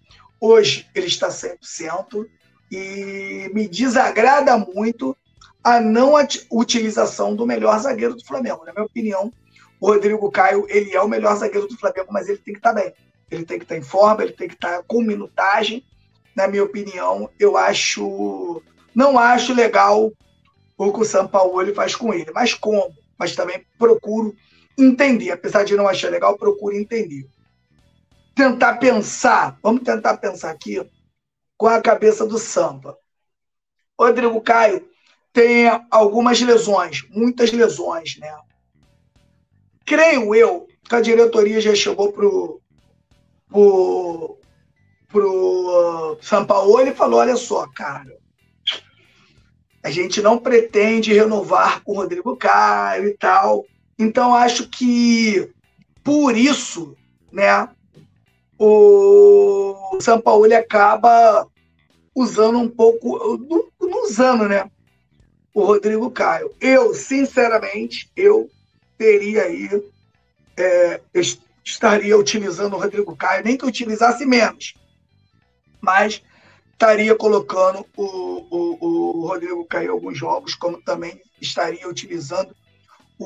Hoje 0.41 0.89
ele 0.95 1.07
está 1.07 1.29
100% 1.29 2.27
e 2.71 3.51
me 3.55 3.69
desagrada 3.69 4.57
muito 4.57 5.17
a 5.63 5.81
não 5.81 6.15
utilização 6.51 7.37
do 7.37 7.47
melhor 7.47 7.79
zagueiro 7.79 8.15
do 8.15 8.25
Flamengo. 8.25 8.65
Na 8.65 8.73
minha 8.73 8.85
opinião, 8.85 9.33
o 9.81 9.87
Rodrigo 9.89 10.31
Caio 10.31 10.67
ele 10.69 10.95
é 10.95 11.01
o 11.01 11.09
melhor 11.09 11.37
zagueiro 11.37 11.69
do 11.69 11.79
Flamengo, 11.79 12.09
mas 12.11 12.29
ele 12.29 12.39
tem 12.39 12.55
que 12.55 12.61
estar 12.61 12.75
tá 12.75 12.81
bem 12.81 12.93
ele 13.33 13.47
tem 13.47 13.59
que 13.59 13.65
estar 13.65 13.77
em 13.77 13.83
forma, 13.83 14.23
ele 14.23 14.33
tem 14.33 14.47
que 14.47 14.55
estar 14.55 14.83
com 14.83 15.01
minutagem. 15.01 15.85
Na 16.37 16.47
minha 16.47 16.63
opinião, 16.63 17.31
eu 17.39 17.57
acho. 17.57 18.63
Não 18.95 19.19
acho 19.19 19.55
legal 19.55 20.13
o 20.77 20.93
que 20.93 21.01
o 21.01 21.05
São 21.05 21.27
Paulo 21.27 21.75
faz 21.75 21.97
com 21.97 22.13
ele, 22.13 22.31
mas 22.33 22.53
como? 22.53 22.95
Mas 23.19 23.35
também 23.35 23.65
procuro 23.79 24.35
entender. 24.77 25.31
Apesar 25.31 25.65
de 25.65 25.77
não 25.77 25.89
achar 25.89 26.11
legal, 26.11 26.37
procuro 26.37 26.77
entender. 26.77 27.27
Tentar 28.35 28.77
pensar, 28.77 29.59
vamos 29.63 29.83
tentar 29.83 30.17
pensar 30.17 30.51
aqui 30.51 30.81
com 31.57 31.67
a 31.67 31.81
cabeça 31.81 32.27
do 32.27 32.39
Sampa. 32.39 32.97
Rodrigo 33.99 34.41
Caio 34.41 34.89
tem 35.33 35.67
algumas 35.91 36.41
lesões, 36.41 37.07
muitas 37.11 37.53
lesões, 37.53 38.17
né? 38.19 38.35
Creio 39.85 40.35
eu 40.35 40.67
que 40.89 40.95
a 40.95 41.01
diretoria 41.01 41.61
já 41.61 41.75
chegou 41.75 42.13
pro 42.13 42.61
pro, 43.49 44.39
pro 45.09 46.19
São 46.23 46.45
Paulo, 46.45 46.81
ele 46.81 46.95
falou: 46.95 47.21
olha 47.21 47.37
só, 47.37 47.67
cara, 47.69 48.17
a 49.83 49.91
gente 49.91 50.23
não 50.23 50.39
pretende 50.39 51.13
renovar 51.13 51.83
com 51.83 51.93
o 51.93 51.97
Rodrigo 51.97 52.37
Caio 52.37 53.09
e 53.09 53.17
tal. 53.17 53.65
Então, 53.99 54.35
acho 54.35 54.69
que 54.69 55.51
por 56.03 56.37
isso, 56.37 56.97
né, 57.31 57.69
o 58.59 59.99
São 60.01 60.21
Paulo 60.21 60.53
acaba 60.55 61.47
usando 62.15 62.59
um 62.59 62.69
pouco, 62.69 63.39
não 63.81 64.05
usando, 64.05 64.49
né, 64.49 64.71
o 65.55 65.65
Rodrigo 65.65 66.11
Caio. 66.11 66.51
Eu, 66.61 66.95
sinceramente, 66.95 68.11
eu 68.17 68.51
teria 68.99 69.45
aí 69.45 69.69
é, 70.57 71.01
estaria 71.65 72.17
utilizando 72.17 72.75
o 72.75 72.79
Rodrigo 72.79 73.17
Caio, 73.17 73.45
nem 73.45 73.57
que 73.57 73.65
utilizasse 73.65 74.27
menos, 74.27 74.75
mas 75.81 76.23
estaria 76.73 77.15
colocando 77.15 77.87
o, 77.97 78.05
o, 78.05 79.21
o 79.21 79.27
Rodrigo 79.27 79.65
Caio 79.65 79.87
em 79.87 79.91
alguns 79.91 80.19
jogos, 80.19 80.55
como 80.55 80.83
também 80.83 81.21
estaria 81.41 81.89
utilizando 81.89 82.55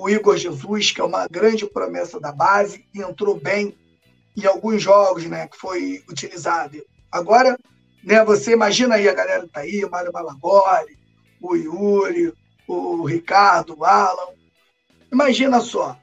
o 0.02 0.08
Igor 0.10 0.36
Jesus, 0.36 0.90
que 0.90 1.00
é 1.00 1.04
uma 1.04 1.26
grande 1.26 1.66
promessa 1.66 2.20
da 2.20 2.30
base, 2.30 2.84
entrou 2.94 3.38
bem 3.38 3.76
em 4.36 4.44
alguns 4.44 4.82
jogos 4.82 5.24
né, 5.24 5.48
que 5.48 5.56
foi 5.56 6.04
utilizado. 6.08 6.84
Agora, 7.10 7.58
né, 8.04 8.22
você 8.24 8.52
imagina 8.52 8.96
aí, 8.96 9.08
a 9.08 9.14
galera 9.14 9.48
tá 9.48 9.60
aí, 9.60 9.86
Mário 9.90 10.12
Malagoli, 10.12 10.98
o 11.40 11.54
Yuri, 11.54 12.32
o 12.68 13.04
Ricardo, 13.04 13.78
o 13.78 13.84
Alan. 13.84 14.34
Imagina 15.10 15.60
só, 15.60 15.98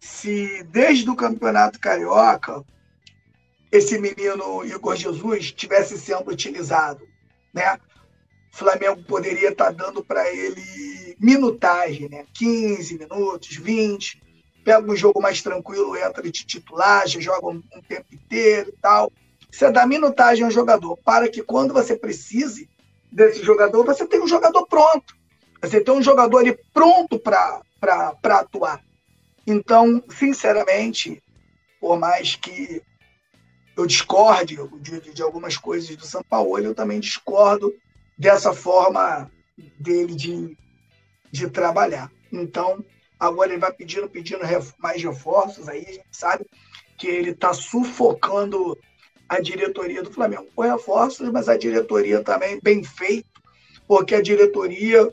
se 0.00 0.64
desde 0.64 1.08
o 1.08 1.16
Campeonato 1.16 1.78
Carioca 1.78 2.64
esse 3.70 3.98
menino 3.98 4.64
Igor 4.64 4.96
Jesus 4.96 5.44
estivesse 5.44 5.98
sendo 5.98 6.30
utilizado, 6.30 7.06
né? 7.52 7.78
Flamengo 8.56 9.02
poderia 9.02 9.50
estar 9.50 9.70
dando 9.70 10.04
para 10.04 10.28
ele 10.32 11.16
minutagem, 11.20 12.08
né? 12.08 12.24
15 12.34 12.98
minutos, 12.98 13.56
20. 13.56 14.22
Pega 14.64 14.90
um 14.90 14.96
jogo 14.96 15.20
mais 15.20 15.42
tranquilo, 15.42 15.96
entra 15.96 16.22
de 16.22 16.32
titular, 16.32 17.06
já 17.06 17.20
joga 17.20 17.48
um, 17.48 17.62
um 17.74 17.82
tempo 17.82 18.06
inteiro 18.12 18.70
e 18.70 18.80
tal. 18.80 19.12
Você 19.50 19.70
dá 19.70 19.86
minutagem 19.86 20.44
ao 20.44 20.50
jogador, 20.50 20.96
para 20.98 21.28
que 21.28 21.42
quando 21.42 21.72
você 21.72 21.96
precise 21.96 22.68
desse 23.10 23.42
jogador, 23.42 23.84
você 23.84 24.06
tenha 24.06 24.22
um 24.22 24.28
jogador 24.28 24.66
pronto. 24.66 25.14
Você 25.62 25.80
tem 25.80 25.94
um 25.94 26.02
jogador 26.02 26.38
ali 26.38 26.58
pronto 26.72 27.18
para 27.18 27.62
atuar. 28.24 28.82
Então, 29.46 30.02
sinceramente, 30.10 31.22
por 31.80 31.98
mais 31.98 32.34
que 32.34 32.82
eu 33.76 33.86
discorde 33.86 34.58
de, 34.80 35.12
de, 35.12 35.22
algumas 35.22 35.56
coisas 35.56 35.94
do 35.94 36.06
São 36.06 36.22
Paulo, 36.22 36.58
eu 36.58 36.74
também 36.74 36.98
discordo 36.98 37.72
dessa 38.16 38.52
forma 38.52 39.30
dele 39.78 40.14
de, 40.14 40.56
de 41.30 41.50
trabalhar. 41.50 42.10
Então, 42.32 42.84
agora 43.18 43.50
ele 43.50 43.60
vai 43.60 43.72
pedindo, 43.72 44.08
pedindo 44.08 44.40
mais 44.78 45.02
reforços, 45.02 45.68
aí 45.68 45.84
a 45.86 45.92
gente 45.92 46.06
sabe 46.10 46.46
que 46.96 47.06
ele 47.06 47.30
está 47.30 47.52
sufocando 47.52 48.78
a 49.28 49.40
diretoria 49.40 50.02
do 50.02 50.12
Flamengo 50.12 50.46
com 50.54 50.62
reforços, 50.62 51.28
mas 51.30 51.48
a 51.48 51.56
diretoria 51.56 52.22
também 52.22 52.60
bem 52.62 52.82
feito, 52.82 53.28
porque 53.86 54.14
a 54.14 54.22
diretoria 54.22 55.12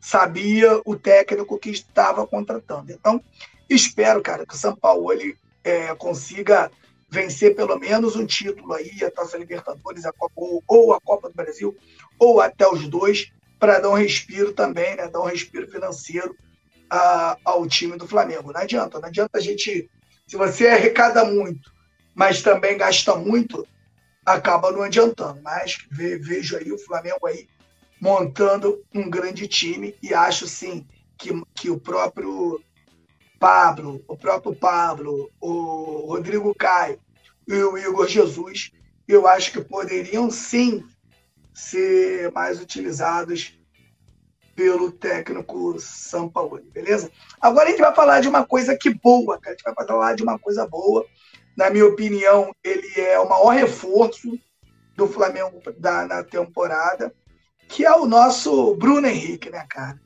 sabia 0.00 0.80
o 0.84 0.96
técnico 0.96 1.58
que 1.58 1.70
estava 1.70 2.26
contratando. 2.26 2.92
Então, 2.92 3.22
espero, 3.68 4.22
cara, 4.22 4.46
que 4.46 4.54
o 4.54 4.58
São 4.58 4.74
Paulo 4.74 5.12
ele, 5.12 5.36
é, 5.64 5.94
consiga 5.94 6.70
vencer 7.12 7.54
pelo 7.54 7.78
menos 7.78 8.16
um 8.16 8.24
título 8.24 8.72
aí, 8.72 9.04
a 9.04 9.10
Taça 9.10 9.36
Libertadores, 9.36 10.06
a 10.06 10.12
Copa, 10.14 10.32
ou, 10.66 10.94
a 10.94 11.00
Copa 11.02 11.28
do 11.28 11.34
Brasil, 11.34 11.76
ou 12.18 12.40
até 12.40 12.66
os 12.66 12.88
dois, 12.88 13.30
para 13.58 13.78
dar 13.78 13.90
um 13.90 13.94
respiro 13.94 14.54
também, 14.54 14.96
né? 14.96 15.08
Dar 15.08 15.20
um 15.20 15.26
respiro 15.26 15.70
financeiro 15.70 16.34
a, 16.88 17.36
ao 17.44 17.66
time 17.66 17.98
do 17.98 18.08
Flamengo. 18.08 18.50
Não 18.50 18.62
adianta, 18.62 18.98
não 18.98 19.08
adianta 19.08 19.36
a 19.36 19.40
gente. 19.42 19.90
Se 20.26 20.38
você 20.38 20.68
arrecada 20.68 21.22
muito, 21.22 21.70
mas 22.14 22.40
também 22.40 22.78
gasta 22.78 23.14
muito, 23.14 23.68
acaba 24.24 24.72
não 24.72 24.80
adiantando. 24.80 25.38
Mas 25.42 25.86
vejo 25.90 26.56
aí 26.56 26.72
o 26.72 26.78
Flamengo 26.78 27.26
aí 27.26 27.46
montando 28.00 28.82
um 28.94 29.10
grande 29.10 29.46
time 29.46 29.94
e 30.02 30.14
acho 30.14 30.48
sim 30.48 30.86
que, 31.18 31.30
que 31.54 31.68
o 31.68 31.78
próprio 31.78 32.58
Pablo, 33.42 34.04
o 34.06 34.16
próprio 34.16 34.54
Pablo, 34.54 35.28
o 35.40 36.06
Rodrigo 36.06 36.54
Caio 36.54 37.00
e 37.48 37.54
o 37.54 37.76
Igor 37.76 38.06
Jesus, 38.06 38.70
eu 39.08 39.26
acho 39.26 39.50
que 39.50 39.60
poderiam 39.60 40.30
sim 40.30 40.86
ser 41.52 42.30
mais 42.30 42.60
utilizados 42.60 43.58
pelo 44.54 44.92
técnico 44.92 45.74
São 45.80 46.28
Paulo, 46.28 46.62
beleza? 46.72 47.10
Agora 47.40 47.66
a 47.66 47.70
gente 47.72 47.80
vai 47.80 47.92
falar 47.92 48.20
de 48.20 48.28
uma 48.28 48.46
coisa 48.46 48.76
que 48.76 48.94
boa, 48.94 49.36
cara. 49.40 49.56
A 49.56 49.58
gente 49.58 49.74
vai 49.74 49.86
falar 49.88 50.14
de 50.14 50.22
uma 50.22 50.38
coisa 50.38 50.64
boa. 50.64 51.04
Na 51.56 51.68
minha 51.68 51.86
opinião, 51.86 52.54
ele 52.62 52.92
é 52.96 53.18
o 53.18 53.28
maior 53.28 53.48
reforço 53.48 54.38
do 54.94 55.08
Flamengo 55.08 55.60
da, 55.78 56.06
na 56.06 56.22
temporada, 56.22 57.12
que 57.66 57.84
é 57.84 57.92
o 57.92 58.06
nosso 58.06 58.76
Bruno 58.76 59.08
Henrique, 59.08 59.50
né, 59.50 59.66
cara? 59.68 60.00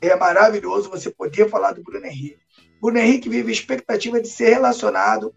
É 0.00 0.16
maravilhoso 0.16 0.88
você 0.88 1.10
poder 1.10 1.50
falar 1.50 1.72
do 1.72 1.82
Bruno 1.82 2.06
Henrique. 2.06 2.40
Bruno 2.80 2.98
Henrique 2.98 3.28
vive 3.28 3.50
a 3.50 3.52
expectativa 3.52 4.20
de 4.20 4.28
ser 4.28 4.54
relacionado 4.54 5.34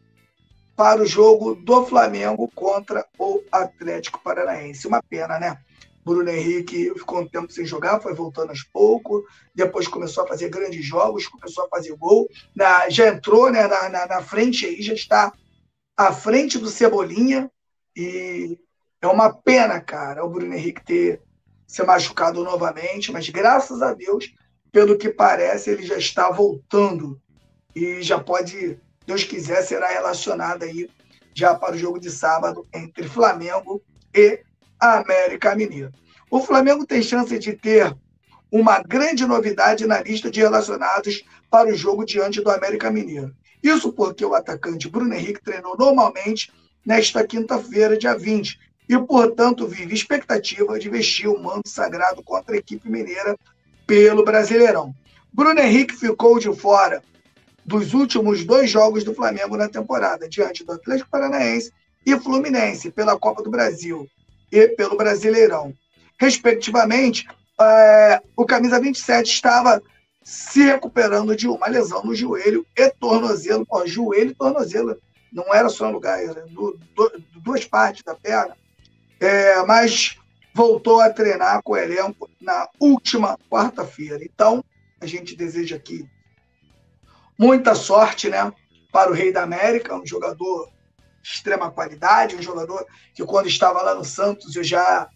para 0.76 1.02
o 1.02 1.06
jogo 1.06 1.56
do 1.56 1.86
Flamengo 1.86 2.50
contra 2.56 3.06
o 3.20 3.44
Atlético 3.52 4.22
Paranaense. 4.24 4.88
Uma 4.88 5.04
pena, 5.04 5.40
né? 5.40 5.58
Bruno 6.04 6.30
Henrique 6.30 6.94
ficou 6.96 7.22
um 7.22 7.28
tempo 7.28 7.52
sem 7.52 7.66
jogar, 7.66 8.02
foi 8.02 8.14
voltando 8.14 8.50
aos 8.50 8.64
poucos, 8.64 9.24
depois 9.56 9.88
começou 9.88 10.24
a 10.24 10.28
fazer 10.28 10.50
grandes 10.50 10.86
jogos, 10.86 11.28
começou 11.28 11.66
a 11.66 11.70
fazer 11.70 11.96
gol, 11.96 12.28
na, 12.56 12.90
já 12.90 13.08
entrou 13.08 13.50
né, 13.50 13.68
na, 13.68 13.90
na, 13.90 14.08
na 14.08 14.22
frente 14.22 14.66
aí, 14.66 14.82
já 14.82 14.94
está 14.94 15.32
à 15.96 16.12
frente 16.12 16.58
do 16.58 16.68
Cebolinha, 16.68 17.50
e 17.96 18.60
é 19.02 19.08
uma 19.08 19.32
pena, 19.32 19.80
cara, 19.80 20.26
o 20.26 20.30
Bruno 20.30 20.54
Henrique 20.54 20.84
ter 20.84 21.22
se 21.66 21.82
machucado 21.84 22.44
novamente, 22.44 23.12
mas 23.12 23.30
graças 23.30 23.82
a 23.82 23.94
Deus, 23.94 24.34
pelo 24.72 24.98
que 24.98 25.10
parece, 25.10 25.70
ele 25.70 25.86
já 25.86 25.98
está 25.98 26.30
voltando 26.30 27.22
e 27.76 28.02
já 28.02 28.20
pode, 28.20 28.78
Deus 29.06 29.24
quiser, 29.24 29.62
será 29.64 29.88
relacionada 29.88 30.66
aí 30.66 30.90
já 31.34 31.56
para 31.56 31.76
o 31.76 31.78
jogo 31.78 32.00
de 32.00 32.12
sábado 32.12 32.66
entre 32.74 33.08
Flamengo 33.08 33.82
e 34.14 34.42
América 34.80 35.56
Mineiro. 35.56 35.92
O 36.30 36.40
Flamengo 36.42 36.86
tem 36.86 37.02
chance 37.02 37.38
de 37.40 37.54
ter 37.54 37.96
uma 38.52 38.82
grande 38.82 39.26
novidade 39.26 39.86
na 39.88 40.02
lista 40.02 40.30
de 40.30 40.40
relacionados 40.40 41.24
para 41.50 41.70
o 41.70 41.76
jogo 41.76 42.06
diante 42.06 42.42
do 42.42 42.52
América 42.52 42.92
Mineiro. 42.92 43.36
Isso 43.64 43.92
porque 43.94 44.24
o 44.24 44.36
atacante 44.36 44.90
Bruno 44.90 45.14
Henrique 45.14 45.42
treinou 45.42 45.76
normalmente 45.78 46.52
nesta 46.86 47.26
quinta-feira, 47.26 47.98
dia 47.98 48.16
20, 48.16 48.60
e, 48.90 49.00
portanto, 49.00 49.68
vive 49.68 49.96
expectativa 49.96 50.78
de 50.78 50.90
vestir 50.90 51.28
o 51.28 51.42
manto 51.42 51.70
sagrado 51.70 52.22
contra 52.22 52.56
a 52.56 52.58
equipe 52.58 52.90
mineira 52.90 53.38
pelo 53.88 54.26
Brasileirão. 54.26 54.94
Bruno 55.32 55.60
Henrique 55.60 55.96
ficou 55.96 56.38
de 56.38 56.54
fora 56.54 57.02
dos 57.66 57.94
últimos 57.94 58.44
dois 58.44 58.70
jogos 58.70 59.04
do 59.04 59.14
Flamengo 59.14 59.58
na 59.58 59.70
temporada, 59.70 60.28
diante 60.28 60.64
do 60.64 60.74
Atlético 60.74 61.10
Paranaense 61.10 61.72
e 62.06 62.18
Fluminense, 62.20 62.92
pela 62.92 63.18
Copa 63.18 63.42
do 63.42 63.50
Brasil 63.50 64.08
e 64.52 64.68
pelo 64.70 64.98
Brasileirão. 64.98 65.74
Respectivamente, 66.20 67.26
é, 67.60 68.22
o 68.36 68.46
camisa 68.46 68.80
27 68.80 69.28
estava 69.28 69.82
se 70.24 70.64
recuperando 70.64 71.36
de 71.36 71.48
uma 71.48 71.68
lesão 71.68 72.04
no 72.04 72.16
joelho 72.16 72.66
e 72.78 72.90
tornozelo. 72.92 73.66
Pô, 73.66 73.86
joelho 73.86 74.32
e 74.32 74.36
tornozelo 74.36 74.98
não 75.32 75.54
era 75.54 75.70
só 75.70 75.88
um 75.88 75.92
lugar, 75.92 76.24
era 76.24 76.46
do, 76.48 76.78
do, 76.96 77.24
duas 77.42 77.66
partes 77.66 78.04
da 78.04 78.16
perna. 78.16 78.56
É, 79.20 79.64
mas 79.64 80.18
voltou 80.54 81.02
a 81.02 81.10
treinar 81.10 81.62
com 81.64 81.74
o 81.74 81.78
elenco 81.78 82.30
na 82.40 82.68
última 82.80 83.38
quarta-feira. 83.50 84.24
Então, 84.24 84.64
a 85.02 85.06
gente 85.06 85.36
deseja 85.36 85.76
aqui 85.76 86.06
Muita 87.38 87.76
sorte, 87.76 88.30
né? 88.30 88.52
Para 88.92 89.12
o 89.12 89.14
Rei 89.14 89.32
da 89.32 89.44
América, 89.44 89.96
um 89.96 90.06
jogador 90.06 90.70
de 91.22 91.30
extrema 91.30 91.72
qualidade, 91.72 92.36
um 92.36 92.42
jogador 92.42 92.86
que 93.14 93.24
quando 93.26 93.48
estava 93.48 93.82
lá 93.82 93.96
no 93.96 94.04
Santos 94.04 94.56
eu 94.56 94.64
já 94.64 95.10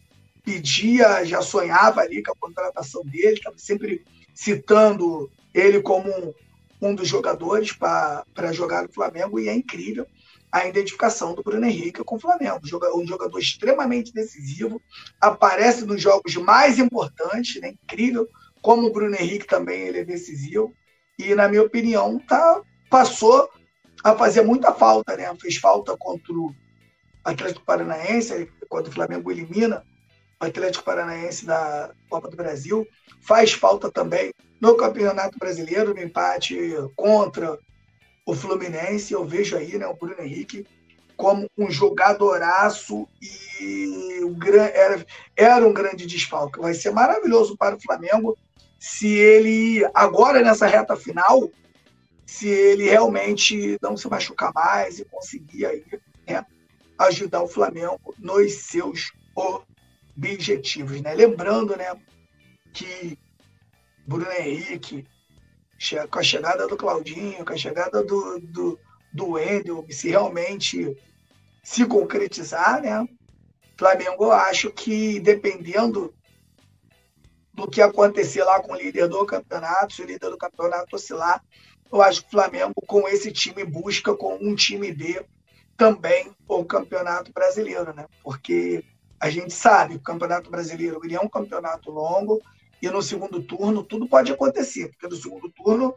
pedia, 0.43 1.25
já 1.25 1.41
sonhava 1.41 2.01
ali 2.01 2.23
com 2.23 2.31
a 2.31 2.39
contratação 2.39 3.03
dele, 3.03 3.33
estava 3.33 3.57
sempre 3.57 4.05
citando 4.33 5.29
ele 5.53 5.81
como 5.81 6.09
um, 6.09 6.33
um 6.81 6.95
dos 6.95 7.07
jogadores 7.07 7.73
para 7.73 8.53
jogar 8.53 8.83
no 8.83 8.93
Flamengo 8.93 9.39
e 9.39 9.49
é 9.49 9.53
incrível 9.53 10.07
a 10.51 10.65
identificação 10.65 11.33
do 11.33 11.43
Bruno 11.43 11.65
Henrique 11.65 12.03
com 12.03 12.15
o 12.15 12.19
Flamengo. 12.19 12.61
Um 12.95 13.05
jogador 13.05 13.37
extremamente 13.37 14.13
decisivo, 14.13 14.81
aparece 15.19 15.85
nos 15.85 16.01
jogos 16.01 16.35
mais 16.37 16.79
importantes, 16.79 17.61
né? 17.61 17.73
incrível 17.83 18.27
como 18.61 18.87
o 18.87 18.91
Bruno 18.91 19.15
Henrique 19.15 19.45
também 19.45 19.81
ele 19.81 19.99
é 19.99 20.05
decisivo 20.05 20.73
e, 21.17 21.33
na 21.33 21.47
minha 21.47 21.63
opinião, 21.63 22.19
tá, 22.19 22.61
passou 22.89 23.49
a 24.03 24.15
fazer 24.15 24.41
muita 24.41 24.73
falta. 24.73 25.15
Né? 25.15 25.33
Fez 25.41 25.57
falta 25.57 25.95
contra 25.97 26.33
o 26.33 26.53
Atlético 27.23 27.65
Paranaense, 27.65 28.51
quando 28.69 28.87
o 28.87 28.91
Flamengo 28.91 29.31
elimina 29.31 29.83
o 30.39 30.45
Atlético 30.45 30.85
Paranaense 30.85 31.45
da 31.45 31.91
Copa 32.09 32.29
do 32.29 32.37
Brasil. 32.37 32.87
Faz 33.21 33.53
falta 33.53 33.91
também 33.91 34.31
no 34.61 34.75
Campeonato 34.75 35.37
Brasileiro, 35.37 35.93
no 35.93 36.01
empate 36.01 36.57
contra 36.95 37.57
o 38.25 38.33
Fluminense. 38.33 39.13
Eu 39.13 39.25
vejo 39.25 39.57
aí 39.57 39.77
né, 39.77 39.87
o 39.87 39.95
Bruno 39.95 40.21
Henrique 40.21 40.65
como 41.15 41.49
um 41.57 41.71
jogadoraço 41.71 43.07
e 43.19 44.21
era, 44.73 45.05
era 45.35 45.67
um 45.67 45.73
grande 45.73 46.05
desfalque. 46.05 46.59
Vai 46.59 46.75
ser 46.75 46.91
maravilhoso 46.91 47.57
para 47.57 47.75
o 47.75 47.81
Flamengo 47.81 48.37
se 48.79 49.07
ele, 49.07 49.89
agora 49.93 50.41
nessa 50.41 50.67
reta 50.67 50.95
final, 50.95 51.49
se 52.25 52.47
ele 52.47 52.89
realmente 52.89 53.77
não 53.81 53.95
se 53.95 54.07
machucar 54.07 54.51
mais 54.53 54.99
e 54.99 55.05
conseguir 55.05 55.65
aí, 55.65 55.83
né, 56.27 56.45
ajudar 56.99 57.41
o 57.41 57.47
Flamengo 57.47 58.13
nos 58.19 58.53
seus 58.53 59.11
objetivos. 59.35 61.01
Né? 61.01 61.13
Lembrando 61.13 61.75
né, 61.75 61.95
que 62.73 63.17
Bruno 64.05 64.31
Henrique, 64.31 65.05
com 66.09 66.19
a 66.19 66.23
chegada 66.23 66.67
do 66.67 66.77
Claudinho, 66.77 67.45
com 67.45 67.53
a 67.53 67.57
chegada 67.57 68.03
do, 68.03 68.39
do, 68.39 68.79
do 69.13 69.31
Wendel, 69.31 69.85
se 69.89 70.09
realmente 70.09 70.95
se 71.63 71.85
concretizar, 71.85 72.81
né? 72.81 73.07
Flamengo, 73.77 74.25
eu 74.25 74.31
acho 74.31 74.71
que 74.71 75.19
dependendo 75.19 76.13
do 77.57 77.67
que 77.67 77.81
acontecer 77.81 78.43
lá 78.43 78.61
com 78.61 78.73
o 78.73 78.75
líder 78.75 79.07
do 79.07 79.25
campeonato, 79.25 79.95
se 79.95 80.03
o 80.03 80.05
líder 80.05 80.29
do 80.29 80.37
campeonato 80.37 80.95
oscilar. 80.95 81.43
Eu 81.91 82.03
acho 82.03 82.21
que 82.21 82.27
o 82.27 82.31
Flamengo, 82.31 82.75
com 82.85 83.07
esse 83.07 83.31
time, 83.31 83.63
busca 83.63 84.15
com 84.15 84.35
um 84.35 84.53
time 84.53 84.91
B 84.91 85.25
também 85.75 86.31
o 86.47 86.63
campeonato 86.63 87.33
brasileiro, 87.33 87.95
né? 87.95 88.05
Porque 88.23 88.83
a 89.19 89.31
gente 89.31 89.51
sabe 89.51 89.95
que 89.95 89.99
o 90.01 90.03
campeonato 90.03 90.51
brasileiro 90.51 91.01
ele 91.03 91.15
é 91.15 91.19
um 91.19 91.27
campeonato 91.27 91.89
longo 91.89 92.39
e 92.79 92.87
no 92.89 93.01
segundo 93.01 93.41
turno 93.41 93.83
tudo 93.83 94.07
pode 94.07 94.31
acontecer, 94.31 94.89
porque 94.89 95.07
no 95.07 95.15
segundo 95.15 95.49
turno 95.49 95.95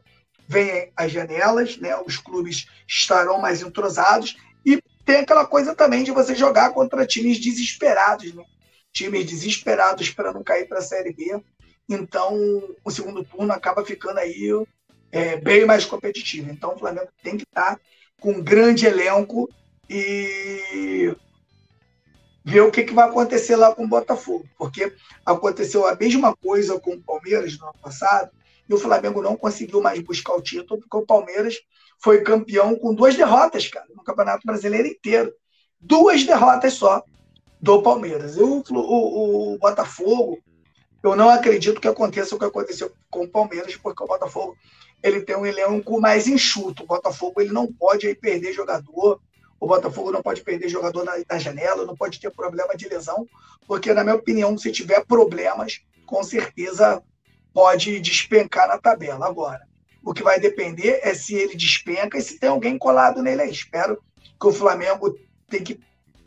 vem 0.49 0.91
as 0.97 1.13
janelas, 1.13 1.77
né? 1.77 1.95
Os 2.07 2.17
clubes 2.17 2.67
estarão 2.89 3.39
mais 3.39 3.61
entrosados 3.61 4.35
e 4.65 4.83
tem 5.05 5.17
aquela 5.17 5.47
coisa 5.47 5.75
também 5.75 6.05
de 6.05 6.11
você 6.11 6.35
jogar 6.35 6.71
contra 6.71 7.07
times 7.07 7.39
desesperados, 7.39 8.33
né? 8.33 8.45
Times 8.93 9.27
desesperados 9.27 10.11
para 10.11 10.33
não 10.33 10.43
cair 10.43 10.69
para 10.69 10.79
a 10.79 10.83
Série 10.83 11.13
B. 11.13 11.41
Então, 11.89 12.37
o 12.85 12.91
segundo 12.91 13.25
turno 13.25 13.53
acaba 13.53 13.85
ficando 13.85 14.19
aí 14.19 14.51
é, 15.11 15.37
bem 15.37 15.65
mais 15.65 15.85
competitivo. 15.85 16.51
Então, 16.51 16.75
o 16.75 16.79
Flamengo 16.79 17.09
tem 17.23 17.37
que 17.37 17.45
estar 17.45 17.81
com 18.21 18.33
um 18.33 18.43
grande 18.43 18.87
elenco 18.87 19.49
e 19.89 21.15
ver 22.45 22.61
o 22.61 22.71
que, 22.71 22.85
que 22.85 22.95
vai 22.95 23.09
acontecer 23.09 23.57
lá 23.57 23.75
com 23.75 23.85
o 23.85 23.89
Botafogo. 23.89 24.49
Porque 24.57 24.95
aconteceu 25.25 25.87
a 25.87 25.97
mesma 25.97 26.35
coisa 26.37 26.79
com 26.79 26.93
o 26.93 27.03
Palmeiras 27.03 27.59
no 27.59 27.67
ano 27.67 27.79
passado 27.83 28.31
e 28.69 28.75
o 28.75 28.79
Flamengo 28.79 29.21
não 29.21 29.37
conseguiu 29.37 29.81
mais 29.81 29.99
buscar 30.01 30.35
o 30.35 30.43
título, 30.43 30.81
porque 30.81 30.97
o 30.97 31.07
Palmeiras 31.07 31.57
foi 31.99 32.23
campeão 32.23 32.77
com 32.77 32.95
duas 32.95 33.17
derrotas, 33.17 33.67
cara, 33.67 33.87
no 33.95 34.05
Campeonato 34.05 34.47
Brasileiro 34.47 34.87
inteiro. 34.87 35.33
Duas 35.81 36.25
derrotas 36.25 36.75
só 36.75 37.03
do 37.61 37.83
Palmeiras. 37.83 38.37
O, 38.37 38.63
o, 38.71 39.55
o 39.55 39.59
Botafogo, 39.59 40.39
eu 41.03 41.15
não 41.15 41.29
acredito 41.29 41.81
que 41.81 41.89
aconteça 41.89 42.35
o 42.35 42.39
que 42.39 42.45
aconteceu 42.45 42.93
com 43.11 43.25
o 43.25 43.29
Palmeiras, 43.29 43.77
porque 43.77 44.03
o 44.03 44.07
Botafogo 44.07 44.57
ele 45.03 45.23
tem 45.23 45.37
um 45.37 45.47
elenco 45.47 46.01
mais 46.01 46.27
enxuto. 46.27 46.85
O 46.85 46.87
Botafogo 46.87 47.41
ele 47.41 47.53
não 47.53 47.71
pode 47.73 48.07
aí, 48.07 48.15
perder 48.15 48.53
jogador. 48.53 49.21
O 49.59 49.67
Botafogo 49.67 50.11
não 50.11 50.23
pode 50.23 50.43
perder 50.43 50.69
jogador 50.69 51.05
na, 51.05 51.13
na, 51.29 51.39
janela, 51.39 51.85
não 51.85 51.97
pode 51.97 52.19
ter 52.19 52.31
problema 52.31 52.75
de 52.75 52.89
lesão, 52.89 53.27
porque, 53.67 53.93
na 53.93 54.03
minha 54.03 54.17
opinião, 54.17 54.57
se 54.57 54.73
tiver 54.73 55.05
problemas, 55.05 55.83
com 56.07 56.23
certeza 56.23 57.03
pode 57.53 58.01
despencar 58.01 58.69
na 58.69 58.79
tabela. 58.79 59.27
Agora, 59.27 59.61
o 60.03 60.15
que 60.15 60.23
vai 60.23 60.41
depender 60.41 61.01
é 61.03 61.13
se 61.13 61.35
ele 61.35 61.57
despenca 61.57 62.17
e 62.17 62.23
se 62.23 62.39
tem 62.39 62.49
alguém 62.49 62.79
colado 62.79 63.23
nele. 63.23 63.45
Espero 63.45 64.03
que 64.41 64.47
o 64.47 64.53
Flamengo 64.53 65.15
tenha 65.49 65.63
que 65.63 65.81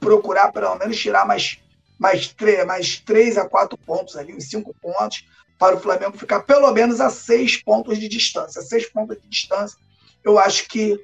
procurar, 0.03 0.51
pelo 0.51 0.75
menos, 0.75 0.99
tirar 0.99 1.25
mais, 1.25 1.59
mais, 1.97 2.27
três, 2.27 2.65
mais 2.65 2.99
três 2.99 3.37
a 3.37 3.47
quatro 3.47 3.77
pontos 3.77 4.15
ali, 4.15 4.33
uns 4.33 4.49
cinco 4.49 4.75
pontos, 4.81 5.25
para 5.57 5.75
o 5.75 5.79
Flamengo 5.79 6.17
ficar 6.17 6.41
pelo 6.41 6.71
menos 6.71 6.99
a 6.99 7.09
seis 7.09 7.61
pontos 7.61 7.97
de 7.97 8.07
distância. 8.07 8.61
Seis 8.61 8.89
pontos 8.89 9.21
de 9.21 9.27
distância, 9.27 9.77
eu 10.23 10.37
acho 10.37 10.67
que 10.67 10.99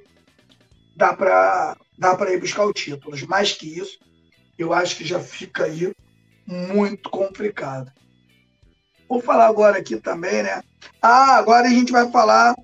dá 0.96 1.14
para 1.14 1.76
dá 1.96 2.16
para 2.16 2.32
ir 2.32 2.40
buscar 2.40 2.64
o 2.64 2.72
título. 2.72 3.16
Mais 3.28 3.52
que 3.52 3.78
isso, 3.78 3.98
eu 4.58 4.72
acho 4.72 4.96
que 4.96 5.04
já 5.04 5.20
fica 5.20 5.64
aí 5.64 5.92
muito 6.46 7.08
complicado. 7.10 7.92
Vou 9.08 9.20
falar 9.20 9.46
agora 9.46 9.78
aqui 9.78 9.96
também, 9.96 10.42
né? 10.42 10.62
Ah, 11.00 11.36
agora 11.36 11.66
a 11.66 11.70
gente 11.70 11.92
vai 11.92 12.10
falar 12.10 12.54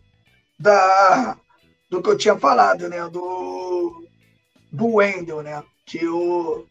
da, 0.58 1.36
do 1.90 2.02
que 2.02 2.08
eu 2.08 2.16
tinha 2.16 2.38
falado, 2.38 2.88
né? 2.88 3.08
Do, 3.08 4.06
do 4.70 4.94
Wendel, 4.94 5.42
né? 5.42 5.62
Que 5.86 6.06
o 6.06 6.66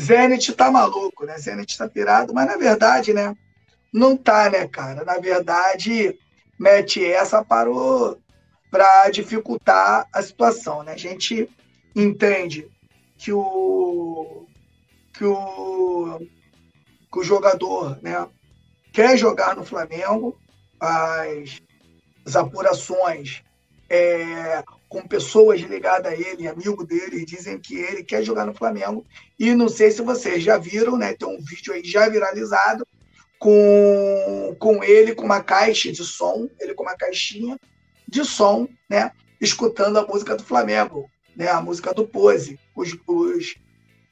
Zenit 0.00 0.52
tá 0.54 0.70
maluco, 0.70 1.26
né? 1.26 1.36
Zenit 1.38 1.76
tá 1.76 1.88
pirado, 1.88 2.32
mas 2.32 2.46
na 2.46 2.56
verdade, 2.56 3.12
né? 3.12 3.36
Não 3.92 4.16
tá, 4.16 4.48
né, 4.48 4.66
cara? 4.68 5.04
Na 5.04 5.18
verdade, 5.18 6.18
mete 6.58 7.04
essa 7.04 7.44
para 7.44 7.70
o 7.70 8.16
para 8.70 9.08
dificultar 9.10 10.06
a 10.12 10.22
situação. 10.22 10.82
Né? 10.82 10.92
A 10.92 10.96
gente 10.98 11.48
entende 11.94 12.70
que 13.16 13.32
o, 13.32 14.46
que 15.14 15.24
o, 15.24 16.18
que 17.10 17.18
o 17.18 17.24
jogador 17.24 17.98
né, 18.02 18.28
quer 18.92 19.16
jogar 19.16 19.56
no 19.56 19.64
Flamengo, 19.64 20.38
as, 20.78 21.62
as 22.26 22.36
apurações 22.36 23.42
é, 23.88 24.62
com 24.88 25.06
pessoas 25.06 25.60
ligadas 25.60 26.12
a 26.12 26.14
ele, 26.14 26.46
amigo 26.46 26.84
dele, 26.84 27.24
dizem 27.24 27.58
que 27.58 27.74
ele 27.76 28.04
quer 28.04 28.22
jogar 28.22 28.46
no 28.46 28.54
Flamengo. 28.54 29.04
E 29.38 29.54
não 29.54 29.68
sei 29.68 29.90
se 29.90 30.02
vocês 30.02 30.42
já 30.42 30.58
viram, 30.58 30.96
né? 30.96 31.14
Tem 31.14 31.28
um 31.28 31.40
vídeo 31.40 31.72
aí 31.72 31.82
já 31.84 32.08
viralizado 32.08 32.86
com, 33.38 34.56
com 34.58 34.82
ele 34.82 35.14
com 35.14 35.24
uma 35.24 35.42
caixa 35.42 35.90
de 35.90 36.04
som, 36.04 36.48
ele 36.60 36.74
com 36.74 36.82
uma 36.82 36.96
caixinha 36.96 37.58
de 38.08 38.24
som, 38.24 38.68
né? 38.88 39.10
Escutando 39.40 39.98
a 39.98 40.06
música 40.06 40.36
do 40.36 40.44
Flamengo, 40.44 41.10
né? 41.34 41.48
A 41.48 41.60
música 41.60 41.92
do 41.92 42.06
Pose, 42.06 42.58
os, 42.74 42.96
os, 43.06 43.56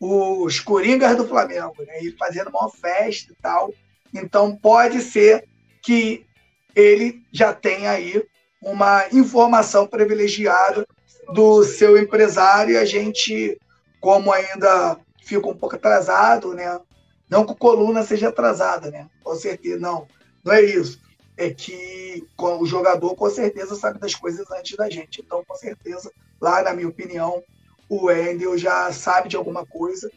os 0.01 0.61
Coringas 0.61 1.17
do 1.17 1.27
Flamengo, 1.27 1.77
né? 1.87 2.03
E 2.03 2.11
fazendo 2.13 2.51
uma 2.51 2.69
festa 2.69 3.33
e 3.33 3.37
tal. 3.41 3.73
Então 4.13 4.57
pode 4.57 5.01
ser 5.01 5.45
que 5.83 6.27
ele 6.75 7.23
já 7.33 7.53
tenha 7.55 7.93
aí 7.93 8.25
uma 8.65 9.07
informação 9.13 9.87
privilegiada 9.87 10.87
do 11.33 11.63
seu 11.65 11.97
empresário 11.97 12.75
e 12.75 12.79
a 12.79 12.85
gente, 12.85 13.59
como 14.01 14.33
ainda 14.33 14.99
fica 15.23 15.49
um 15.49 15.57
pouco 15.57 15.77
atrasado, 15.77 16.55
né? 16.55 16.81
Não 17.29 17.45
que 17.45 17.53
a 17.53 17.57
coluna 17.57 18.03
seja 18.03 18.29
atrasada, 18.29 18.91
né? 18.91 19.09
Com 19.23 19.35
certeza, 19.35 19.79
não. 19.79 20.07
Não 20.45 20.53
é 20.53 20.63
isso 20.63 21.05
é 21.37 21.51
que 21.51 22.25
o 22.39 22.67
jogador 22.67 23.15
com 23.17 23.29
certeza 23.29 23.75
sabe 23.75 23.99
das 23.99 24.15
coisas 24.15 24.49
antes 24.51 24.77
da 24.77 24.89
gente. 24.89 25.21
Então, 25.21 25.45
com 25.45 25.55
certeza, 25.55 26.11
lá 26.41 26.63
na 26.63 26.73
minha 26.73 26.89
opinião, 26.89 27.43
o 27.89 28.07
Wendel 28.07 28.57
já 28.57 28.93
sabe 28.93 29.29
de 29.29 29.37
alguma 29.37 29.67
coisa 29.67 30.11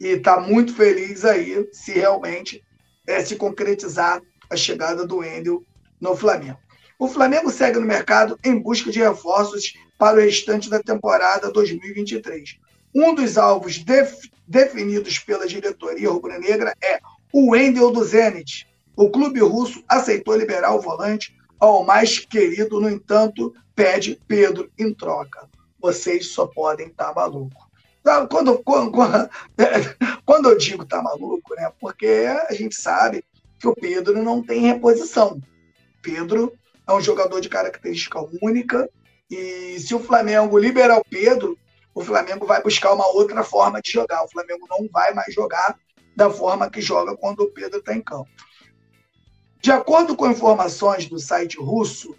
e 0.00 0.08
está 0.08 0.40
muito 0.40 0.74
feliz 0.74 1.24
aí 1.24 1.68
se 1.72 1.92
realmente 1.92 2.62
é, 3.06 3.24
se 3.24 3.36
concretizar 3.36 4.20
a 4.50 4.56
chegada 4.56 5.06
do 5.06 5.18
Wendel 5.18 5.62
no 6.00 6.16
Flamengo. 6.16 6.58
O 6.98 7.08
Flamengo 7.08 7.50
segue 7.50 7.78
no 7.78 7.86
mercado 7.86 8.38
em 8.44 8.58
busca 8.58 8.90
de 8.90 9.00
reforços 9.00 9.74
para 9.98 10.16
o 10.16 10.20
restante 10.20 10.70
da 10.70 10.80
temporada 10.80 11.50
2023. 11.50 12.58
Um 12.94 13.14
dos 13.14 13.36
alvos 13.36 13.78
def 13.78 14.14
definidos 14.46 15.18
pela 15.18 15.46
diretoria 15.46 16.10
rubro-negra 16.10 16.74
é 16.82 17.00
o 17.32 17.50
Wendel 17.50 17.90
do 17.90 18.04
Zenit, 18.04 18.68
o 18.96 19.10
clube 19.10 19.40
russo 19.40 19.82
aceitou 19.88 20.36
liberar 20.36 20.72
o 20.74 20.80
volante 20.80 21.36
ao 21.58 21.84
mais 21.84 22.18
querido, 22.18 22.80
no 22.80 22.88
entanto, 22.88 23.52
pede 23.74 24.20
Pedro 24.28 24.70
em 24.78 24.94
troca. 24.94 25.48
Vocês 25.80 26.28
só 26.28 26.46
podem 26.46 26.88
estar 26.88 27.12
tá 27.12 27.14
maluco. 27.14 27.68
Quando, 28.30 28.58
quando, 28.62 28.92
quando 30.24 30.50
eu 30.50 30.58
digo 30.58 30.84
tá 30.84 31.02
maluco, 31.02 31.54
né? 31.56 31.72
Porque 31.80 32.26
a 32.48 32.52
gente 32.52 32.76
sabe 32.76 33.24
que 33.58 33.66
o 33.66 33.74
Pedro 33.74 34.22
não 34.22 34.42
tem 34.42 34.60
reposição. 34.60 35.40
Pedro 36.00 36.52
é 36.86 36.92
um 36.92 37.00
jogador 37.00 37.40
de 37.40 37.48
característica 37.48 38.18
única 38.42 38.88
e 39.30 39.78
se 39.80 39.94
o 39.94 40.00
Flamengo 40.00 40.58
liberar 40.58 40.98
o 40.98 41.04
Pedro, 41.04 41.58
o 41.94 42.02
Flamengo 42.02 42.46
vai 42.46 42.62
buscar 42.62 42.92
uma 42.92 43.06
outra 43.06 43.42
forma 43.42 43.80
de 43.80 43.90
jogar. 43.90 44.24
O 44.24 44.28
Flamengo 44.28 44.66
não 44.68 44.88
vai 44.92 45.14
mais 45.14 45.32
jogar 45.32 45.78
da 46.14 46.30
forma 46.30 46.70
que 46.70 46.80
joga 46.80 47.16
quando 47.16 47.40
o 47.40 47.50
Pedro 47.50 47.78
está 47.78 47.94
em 47.94 48.02
campo. 48.02 48.28
De 49.60 49.72
acordo 49.72 50.14
com 50.14 50.30
informações 50.30 51.08
do 51.08 51.18
site 51.18 51.56
russo, 51.58 52.14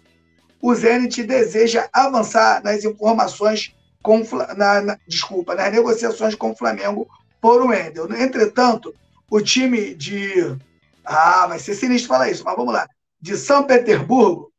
o 0.60 0.74
Zenit 0.74 1.22
deseja 1.22 1.88
avançar 1.92 2.62
nas 2.64 2.84
informações 2.84 3.74
com 4.02 4.22
na, 4.56 4.80
na, 4.82 4.98
desculpa, 5.06 5.54
nas 5.54 5.72
negociações 5.72 6.34
com 6.34 6.50
o 6.50 6.56
Flamengo 6.56 7.08
por 7.40 7.62
o 7.62 7.68
Wendel. 7.68 8.12
Entretanto, 8.16 8.94
o 9.30 9.40
time 9.40 9.94
de 9.94 10.56
ah, 11.04 11.46
vai 11.46 11.58
ser 11.58 11.74
sinistro 11.74 12.08
falar 12.08 12.30
isso, 12.30 12.44
mas 12.44 12.56
vamos 12.56 12.74
lá. 12.74 12.88
De 13.20 13.36
São 13.36 13.64
Petersburgo 13.64 14.52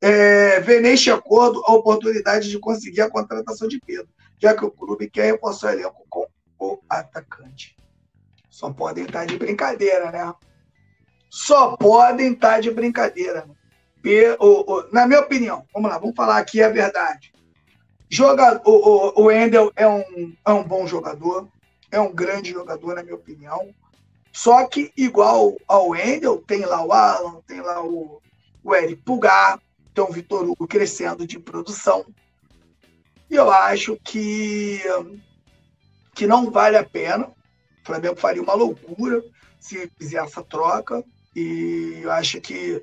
é, 0.00 0.60
vê 0.60 0.80
neste 0.80 1.10
acordo 1.10 1.62
a 1.66 1.72
oportunidade 1.72 2.48
de 2.48 2.58
conseguir 2.58 3.00
a 3.00 3.10
contratação 3.10 3.66
de 3.66 3.80
Pedro, 3.80 4.08
já 4.38 4.54
que 4.54 4.64
o 4.64 4.70
clube 4.70 5.10
quer 5.10 5.32
reforçar 5.32 5.68
o 5.68 5.78
elenco 5.78 6.06
com 6.08 6.26
o 6.58 6.78
atacante. 6.88 7.76
Só 8.48 8.72
podem 8.72 9.04
estar 9.04 9.24
de 9.24 9.36
brincadeira, 9.36 10.10
né? 10.10 10.34
só 11.30 11.76
podem 11.76 12.32
estar 12.32 12.60
de 12.60 12.70
brincadeira. 12.70 13.48
Na 14.92 15.06
minha 15.06 15.20
opinião, 15.20 15.64
vamos 15.72 15.90
lá, 15.90 15.98
vamos 15.98 16.16
falar 16.16 16.38
aqui 16.38 16.62
a 16.62 16.68
verdade. 16.68 17.32
Joga, 18.08 18.60
o, 18.64 18.70
o, 18.70 19.22
o 19.22 19.24
Wendel 19.26 19.70
é 19.76 19.86
um, 19.86 20.34
é 20.46 20.50
um 20.50 20.64
bom 20.64 20.86
jogador, 20.86 21.46
é 21.90 22.00
um 22.00 22.12
grande 22.12 22.52
jogador, 22.52 22.94
na 22.94 23.02
minha 23.02 23.14
opinião. 23.14 23.74
Só 24.32 24.66
que, 24.66 24.92
igual 24.96 25.56
ao 25.66 25.90
Wendel, 25.90 26.38
tem 26.46 26.64
lá 26.64 26.82
o 26.82 26.92
Alan, 26.92 27.40
tem 27.46 27.60
lá 27.60 27.84
o, 27.84 28.22
o 28.64 28.74
Eric 28.74 29.02
Pulgar, 29.02 29.60
tem 29.94 30.04
o 30.04 30.12
Vitor 30.12 30.44
Hugo 30.48 30.66
crescendo 30.66 31.26
de 31.26 31.38
produção. 31.38 32.06
E 33.30 33.34
eu 33.34 33.50
acho 33.50 33.96
que, 34.02 34.80
que 36.14 36.26
não 36.26 36.50
vale 36.50 36.76
a 36.76 36.84
pena. 36.84 37.26
O 37.26 37.34
Flamengo 37.84 38.16
faria 38.16 38.42
uma 38.42 38.54
loucura 38.54 39.22
se 39.58 39.90
fizer 39.98 40.22
essa 40.22 40.42
troca 40.42 41.04
E 41.34 42.00
eu 42.02 42.10
acho 42.12 42.40
que 42.40 42.82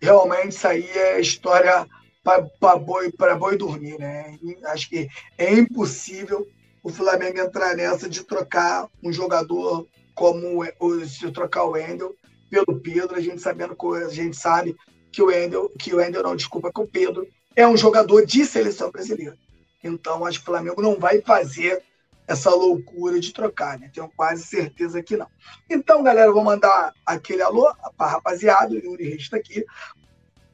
realmente 0.00 0.56
isso 0.56 0.66
aí 0.66 0.88
é 0.88 1.20
história 1.20 1.86
para 2.22 2.76
boi, 2.76 3.12
boi 3.38 3.56
dormir, 3.56 3.98
né? 3.98 4.38
Acho 4.66 4.88
que 4.88 5.08
é 5.36 5.52
impossível 5.52 6.46
o 6.82 6.90
Flamengo 6.90 7.38
entrar 7.38 7.76
nessa 7.76 8.08
de 8.08 8.24
trocar 8.24 8.88
um 9.02 9.12
jogador 9.12 9.86
como 10.14 10.64
se 11.06 11.30
trocar 11.30 11.64
o 11.64 11.70
Wendel 11.70 12.14
pelo 12.50 12.80
Pedro, 12.80 13.16
a 13.16 13.20
gente 13.20 13.40
sabendo 13.40 13.76
a 13.94 14.08
gente 14.08 14.36
sabe 14.36 14.76
que 15.14 15.22
o 15.22 15.26
Wendel, 15.26 15.70
que 15.78 15.94
o 15.94 16.22
não, 16.24 16.34
desculpa, 16.34 16.72
que 16.72 16.80
o 16.80 16.88
Pedro 16.88 17.24
é 17.54 17.64
um 17.64 17.76
jogador 17.76 18.26
de 18.26 18.44
seleção 18.44 18.90
brasileira. 18.90 19.38
Então, 19.82 20.26
acho 20.26 20.38
que 20.38 20.42
o 20.42 20.46
Flamengo 20.46 20.82
não 20.82 20.98
vai 20.98 21.20
fazer 21.20 21.80
essa 22.26 22.50
loucura 22.50 23.20
de 23.20 23.32
trocar, 23.32 23.78
né? 23.78 23.88
Tenho 23.94 24.10
quase 24.16 24.42
certeza 24.42 25.00
que 25.04 25.16
não. 25.16 25.28
Então, 25.70 26.02
galera, 26.02 26.32
vou 26.32 26.42
mandar 26.42 26.92
aquele 27.06 27.42
alô 27.42 27.72
para 27.96 28.10
rapaziada, 28.10 28.74
o 28.74 28.76
Yuri 28.76 29.10
Reis 29.10 29.22
está 29.22 29.36
aqui. 29.36 29.64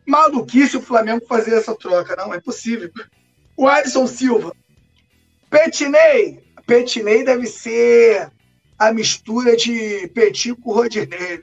Maluquice 0.07 0.77
o 0.77 0.83
Flamengo 0.83 1.25
fazer 1.27 1.55
essa 1.55 1.75
troca, 1.75 2.14
não 2.14 2.35
é 2.35 2.40
possível. 2.40 2.90
O 3.57 3.66
Alisson 3.66 4.07
Silva. 4.07 4.55
Petinei. 5.49 6.44
Petinei 6.66 7.25
deve 7.25 7.46
ser 7.46 8.31
a 8.79 8.92
mistura 8.92 9.57
de 9.57 10.07
Petit 10.09 10.55
com 10.55 10.73
Rodinei. 10.73 11.42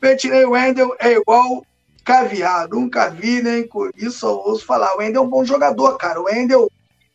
Petinei 0.00 0.46
Wendel 0.46 0.96
é 0.98 1.12
igual 1.12 1.66
caviar. 2.06 2.68
Nunca 2.68 3.10
vi, 3.10 3.42
nem 3.42 3.68
isso 3.96 4.24
eu 4.24 4.30
ouço 4.30 4.64
falar. 4.64 4.94
O 4.94 4.98
Wendel 4.98 5.22
é 5.22 5.26
um 5.26 5.28
bom 5.28 5.44
jogador, 5.44 5.98
cara. 5.98 6.20
O 6.20 6.24
Wendel 6.24 6.70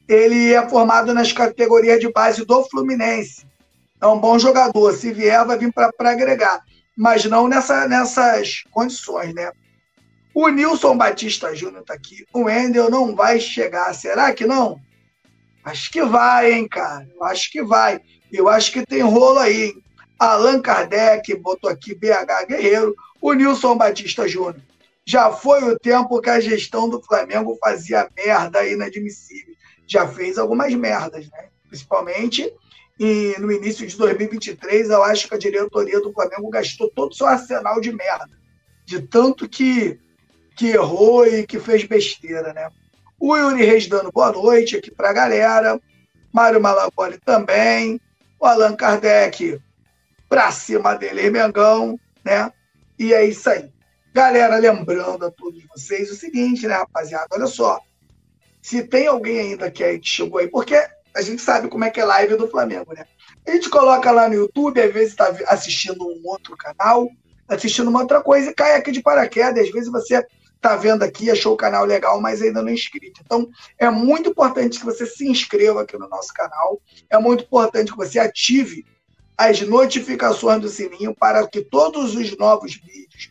ele 0.07 0.53
é 0.53 0.67
formado 0.67 1.13
nas 1.13 1.31
categorias 1.31 1.99
de 2.01 2.11
base 2.11 2.45
do 2.45 2.63
Fluminense. 2.65 3.47
É 4.01 4.05
um 4.05 4.19
bom 4.19 4.37
jogador. 4.37 4.93
Se 4.93 5.13
vier, 5.13 5.45
vai 5.45 5.57
vir 5.57 5.71
para 5.73 6.11
agregar. 6.11 6.61
Mas 6.95 7.23
não 7.23 7.47
nessa, 7.47 7.87
nessas 7.87 8.63
condições, 8.69 9.33
né? 9.33 9.51
O 10.33 10.49
Nilson 10.49 10.97
Batista 10.97 11.55
Júnior 11.55 11.81
está 11.81 11.93
aqui. 11.93 12.25
O 12.33 12.43
Wendel 12.43 12.89
não 12.89 13.15
vai 13.15 13.39
chegar. 13.39 13.93
Será 13.93 14.33
que 14.33 14.45
não? 14.45 14.79
Acho 15.63 15.89
que 15.89 16.03
vai, 16.03 16.51
hein, 16.51 16.67
cara? 16.67 17.07
Acho 17.21 17.49
que 17.49 17.63
vai. 17.63 18.01
Eu 18.31 18.49
acho 18.49 18.71
que 18.71 18.85
tem 18.85 19.01
rolo 19.01 19.39
aí. 19.39 19.65
Hein? 19.67 19.83
Allan 20.19 20.61
Kardec 20.61 21.33
botou 21.35 21.69
aqui 21.69 21.95
BH 21.95 22.47
Guerreiro. 22.47 22.95
O 23.21 23.33
Nilson 23.33 23.77
Batista 23.77 24.27
Júnior. 24.27 24.61
Já 25.05 25.31
foi 25.31 25.63
o 25.63 25.79
tempo 25.79 26.21
que 26.21 26.29
a 26.29 26.39
gestão 26.39 26.89
do 26.89 27.01
Flamengo 27.01 27.57
fazia 27.59 28.09
merda 28.15 28.65
inadmissível. 28.65 29.55
Já 29.87 30.07
fez 30.07 30.37
algumas 30.37 30.73
merdas, 30.73 31.29
né? 31.29 31.49
Principalmente 31.67 32.53
e 33.03 33.35
no 33.39 33.51
início 33.51 33.87
de 33.87 33.97
2023, 33.97 34.91
eu 34.91 35.01
acho 35.01 35.27
que 35.27 35.33
a 35.33 35.37
diretoria 35.39 35.99
do 35.99 36.13
Flamengo 36.13 36.51
gastou 36.51 36.87
todo 36.91 37.11
o 37.11 37.15
seu 37.15 37.25
arsenal 37.25 37.81
de 37.81 37.91
merda. 37.91 38.29
De 38.85 39.01
tanto 39.01 39.49
que 39.49 39.99
que 40.55 40.67
errou 40.67 41.25
e 41.25 41.47
que 41.47 41.59
fez 41.59 41.83
besteira, 41.85 42.53
né? 42.53 42.69
O 43.19 43.35
Yuri 43.35 43.65
Reis 43.65 43.87
dando 43.87 44.11
boa 44.11 44.31
noite 44.31 44.77
aqui 44.77 44.91
para 44.91 45.09
a 45.09 45.13
galera. 45.13 45.81
Mário 46.31 46.61
Malagoli 46.61 47.17
também. 47.17 47.99
O 48.39 48.45
Allan 48.45 48.75
Kardec 48.75 49.59
para 50.29 50.51
cima 50.51 50.93
dele, 50.93 51.31
Mengão, 51.31 51.99
né? 52.23 52.51
E 52.99 53.15
é 53.15 53.25
isso 53.25 53.49
aí. 53.49 53.71
Galera, 54.13 54.57
lembrando 54.57 55.25
a 55.25 55.31
todos 55.31 55.63
vocês 55.73 56.11
o 56.11 56.15
seguinte, 56.15 56.67
né, 56.67 56.75
rapaziada? 56.75 57.27
Olha 57.31 57.47
só. 57.47 57.79
Se 58.61 58.83
tem 58.83 59.07
alguém 59.07 59.39
ainda 59.39 59.71
que 59.71 60.01
chegou 60.03 60.39
aí, 60.39 60.49
porque 60.49 60.75
a 61.15 61.21
gente 61.21 61.41
sabe 61.41 61.69
como 61.69 61.85
é 61.85 61.89
que 61.89 61.99
é 62.01 62.05
live 62.05 62.35
do 62.35 62.47
Flamengo, 62.47 62.93
né? 62.93 63.05
A 63.47 63.51
gente 63.51 63.69
coloca 63.69 64.11
lá 64.11 64.27
no 64.27 64.35
YouTube, 64.35 64.81
às 64.81 64.93
vezes 64.93 65.11
está 65.11 65.33
assistindo 65.47 66.05
um 66.05 66.21
outro 66.25 66.57
canal, 66.57 67.09
assistindo 67.47 67.87
uma 67.89 68.01
outra 68.01 68.21
coisa 68.21 68.49
e 68.49 68.53
cai 68.53 68.75
aqui 68.75 68.91
de 68.91 69.01
paraquedas. 69.01 69.65
Às 69.65 69.71
vezes 69.71 69.89
você 69.89 70.25
está 70.53 70.75
vendo 70.75 71.03
aqui, 71.03 71.31
achou 71.31 71.53
o 71.53 71.57
canal 71.57 71.85
legal, 71.85 72.19
mas 72.19 72.41
ainda 72.41 72.61
não 72.61 72.69
é 72.69 72.73
inscrito. 72.73 73.21
Então, 73.25 73.49
é 73.79 73.89
muito 73.89 74.29
importante 74.29 74.77
que 74.77 74.85
você 74.85 75.05
se 75.05 75.25
inscreva 75.25 75.83
aqui 75.83 75.97
no 75.97 76.09
nosso 76.09 76.33
canal. 76.33 76.81
É 77.09 77.17
muito 77.17 77.45
importante 77.45 77.91
que 77.91 77.97
você 77.97 78.19
ative 78.19 78.85
as 79.37 79.61
notificações 79.61 80.61
do 80.61 80.67
sininho 80.67 81.15
para 81.15 81.47
que 81.47 81.61
todos 81.61 82.13
os 82.13 82.37
novos 82.37 82.75
vídeos 82.75 83.30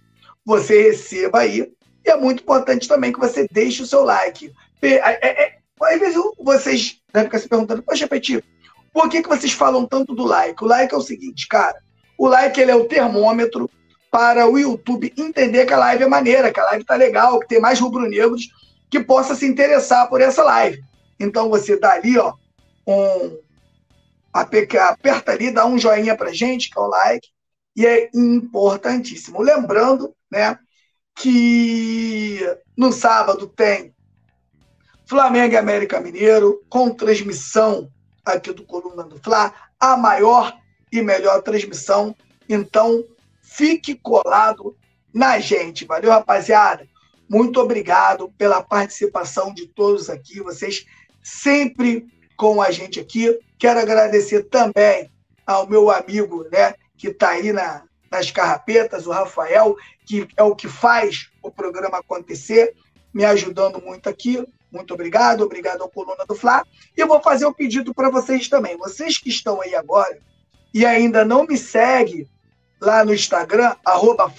você 0.51 0.83
receba 0.83 1.41
aí. 1.41 1.73
E 2.05 2.11
é 2.11 2.17
muito 2.17 2.43
importante 2.43 2.89
também 2.89 3.13
que 3.13 3.21
você 3.21 3.47
deixe 3.51 3.83
o 3.83 3.87
seu 3.87 4.03
like. 4.03 4.53
É, 4.83 4.89
é, 4.89 5.45
é, 5.45 5.59
às 5.81 6.01
vezes 6.01 6.17
vocês 6.39 7.01
devem 7.13 7.29
ficar 7.29 7.39
se 7.39 7.49
perguntando, 7.49 7.83
poxa, 7.83 8.09
Petit, 8.09 8.45
por 8.93 9.09
que, 9.09 9.23
que 9.23 9.29
vocês 9.29 9.53
falam 9.53 9.87
tanto 9.87 10.15
do 10.15 10.25
like? 10.25 10.63
O 10.63 10.67
like 10.67 10.93
é 10.93 10.97
o 10.97 11.03
seguinte, 11.03 11.47
cara, 11.47 11.79
o 12.19 12.27
like 12.27 12.61
ele 12.61 12.71
é 12.71 12.75
o 12.75 12.87
termômetro 12.87 13.71
para 14.11 14.49
o 14.49 14.59
YouTube 14.59 15.13
entender 15.17 15.67
que 15.67 15.73
a 15.73 15.79
live 15.79 16.03
é 16.03 16.09
maneira, 16.09 16.53
que 16.53 16.59
a 16.59 16.65
live 16.65 16.85
tá 16.85 16.97
legal, 16.97 17.39
que 17.39 17.47
tem 17.47 17.61
mais 17.61 17.79
rubro-negros 17.79 18.49
que 18.91 18.99
possa 18.99 19.37
se 19.37 19.47
interessar 19.47 20.09
por 20.09 20.21
essa 20.21 20.43
live. 20.43 20.83
Então 21.19 21.49
você 21.49 21.79
dá 21.79 21.93
ali, 21.93 22.19
ó, 22.19 22.35
um 22.87 23.39
aperta 24.33 25.33
ali, 25.33 25.53
dá 25.53 25.65
um 25.65 25.79
joinha 25.79 26.17
pra 26.17 26.33
gente, 26.33 26.71
que 26.71 26.79
é 26.79 26.83
o 26.83 26.89
like, 26.89 27.29
e 27.81 27.87
é 27.87 28.11
importantíssimo. 28.13 29.41
Lembrando, 29.41 30.15
né, 30.31 30.59
que 31.17 32.41
no 32.77 32.93
sábado 32.93 33.47
tem 33.47 33.95
Flamengo 35.07 35.55
e 35.55 35.57
América 35.57 35.99
Mineiro, 35.99 36.63
com 36.69 36.91
transmissão 36.91 37.91
aqui 38.23 38.53
do 38.53 38.67
Coluna 38.67 39.03
do 39.03 39.19
Fla, 39.19 39.55
a 39.81 39.97
maior 39.97 40.55
e 40.93 41.01
melhor 41.01 41.41
transmissão. 41.41 42.15
Então, 42.47 43.03
fique 43.41 43.95
colado 43.95 44.77
na 45.13 45.39
gente. 45.39 45.87
Valeu, 45.87 46.11
rapaziada? 46.11 46.87
Muito 47.27 47.59
obrigado 47.63 48.31
pela 48.37 48.63
participação 48.63 49.55
de 49.55 49.69
todos 49.69 50.11
aqui. 50.11 50.43
Vocês 50.43 50.85
sempre 51.23 52.07
com 52.37 52.61
a 52.61 52.71
gente 52.71 53.01
aqui. 53.01 53.39
Quero 53.59 53.81
agradecer 53.81 54.43
também 54.51 55.11
ao 55.47 55.67
meu 55.67 55.91
amigo, 55.91 56.47
né, 56.53 56.75
que 57.01 57.09
está 57.09 57.31
aí 57.31 57.51
na, 57.51 57.83
nas 58.11 58.31
carrapetas, 58.31 59.07
o 59.07 59.11
Rafael, 59.11 59.75
que 60.05 60.29
é 60.37 60.43
o 60.43 60.55
que 60.55 60.69
faz 60.69 61.31
o 61.43 61.51
programa 61.51 61.99
acontecer, 61.99 62.75
me 63.13 63.25
ajudando 63.25 63.81
muito 63.81 64.07
aqui. 64.07 64.47
Muito 64.71 64.93
obrigado, 64.93 65.43
obrigado 65.43 65.81
ao 65.81 65.89
Coluna 65.89 66.27
do 66.29 66.35
Fla. 66.35 66.63
E 66.95 67.01
eu 67.01 67.09
vou 67.09 67.21
fazer 67.23 67.47
um 67.47 67.55
pedido 67.55 67.95
para 67.95 68.11
vocês 68.11 68.49
também. 68.51 68.77
Vocês 68.77 69.17
que 69.17 69.31
estão 69.31 69.63
aí 69.63 69.75
agora 69.75 70.19
e 70.75 70.85
ainda 70.85 71.25
não 71.25 71.47
me 71.47 71.57
seguem 71.57 72.29
lá 72.79 73.03
no 73.03 73.15
Instagram, 73.15 73.75
arroba 73.85 74.31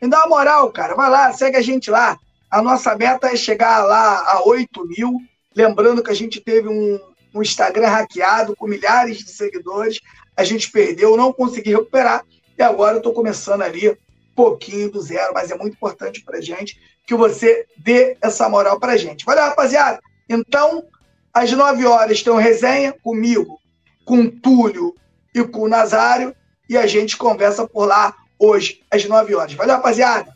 me 0.00 0.08
dá 0.08 0.18
uma 0.20 0.28
moral, 0.28 0.70
cara. 0.70 0.94
Vai 0.94 1.10
lá, 1.10 1.32
segue 1.32 1.56
a 1.56 1.60
gente 1.60 1.90
lá. 1.90 2.16
A 2.48 2.62
nossa 2.62 2.94
meta 2.96 3.26
é 3.26 3.36
chegar 3.36 3.84
lá 3.84 4.32
a 4.32 4.44
8 4.46 4.86
mil. 4.86 5.18
Lembrando 5.54 6.02
que 6.02 6.10
a 6.10 6.14
gente 6.14 6.40
teve 6.40 6.68
um, 6.68 7.00
um 7.34 7.42
Instagram 7.42 7.88
hackeado 7.88 8.56
com 8.56 8.66
milhares 8.66 9.18
de 9.18 9.30
seguidores. 9.30 10.00
A 10.36 10.44
gente 10.44 10.70
perdeu, 10.70 11.16
não 11.16 11.32
consegui 11.32 11.70
recuperar. 11.70 12.24
E 12.58 12.62
agora 12.62 12.94
eu 12.94 12.98
estou 12.98 13.12
começando 13.12 13.62
ali, 13.62 13.96
pouquinho 14.34 14.90
do 14.90 15.00
zero, 15.00 15.32
mas 15.34 15.50
é 15.50 15.56
muito 15.56 15.74
importante 15.74 16.22
para 16.22 16.40
gente 16.40 16.80
que 17.06 17.14
você 17.14 17.66
dê 17.76 18.16
essa 18.20 18.48
moral 18.48 18.78
para 18.78 18.96
gente. 18.96 19.24
Valeu, 19.24 19.44
rapaziada. 19.44 20.00
Então, 20.28 20.84
às 21.32 21.50
9 21.50 21.84
horas 21.86 22.22
tem 22.22 22.32
um 22.32 22.36
resenha 22.36 22.92
comigo, 22.92 23.60
com 24.04 24.28
Túlio 24.30 24.94
e 25.34 25.42
com 25.44 25.62
o 25.62 25.68
Nazário 25.68 26.34
e 26.68 26.76
a 26.76 26.86
gente 26.86 27.16
conversa 27.16 27.66
por 27.66 27.84
lá 27.84 28.14
hoje, 28.38 28.80
às 28.90 29.04
9 29.04 29.34
horas. 29.34 29.54
Valeu, 29.54 29.74
rapaziada! 29.74 30.32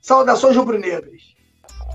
Saudações 0.00 0.56
rubro-negras! 0.56 1.27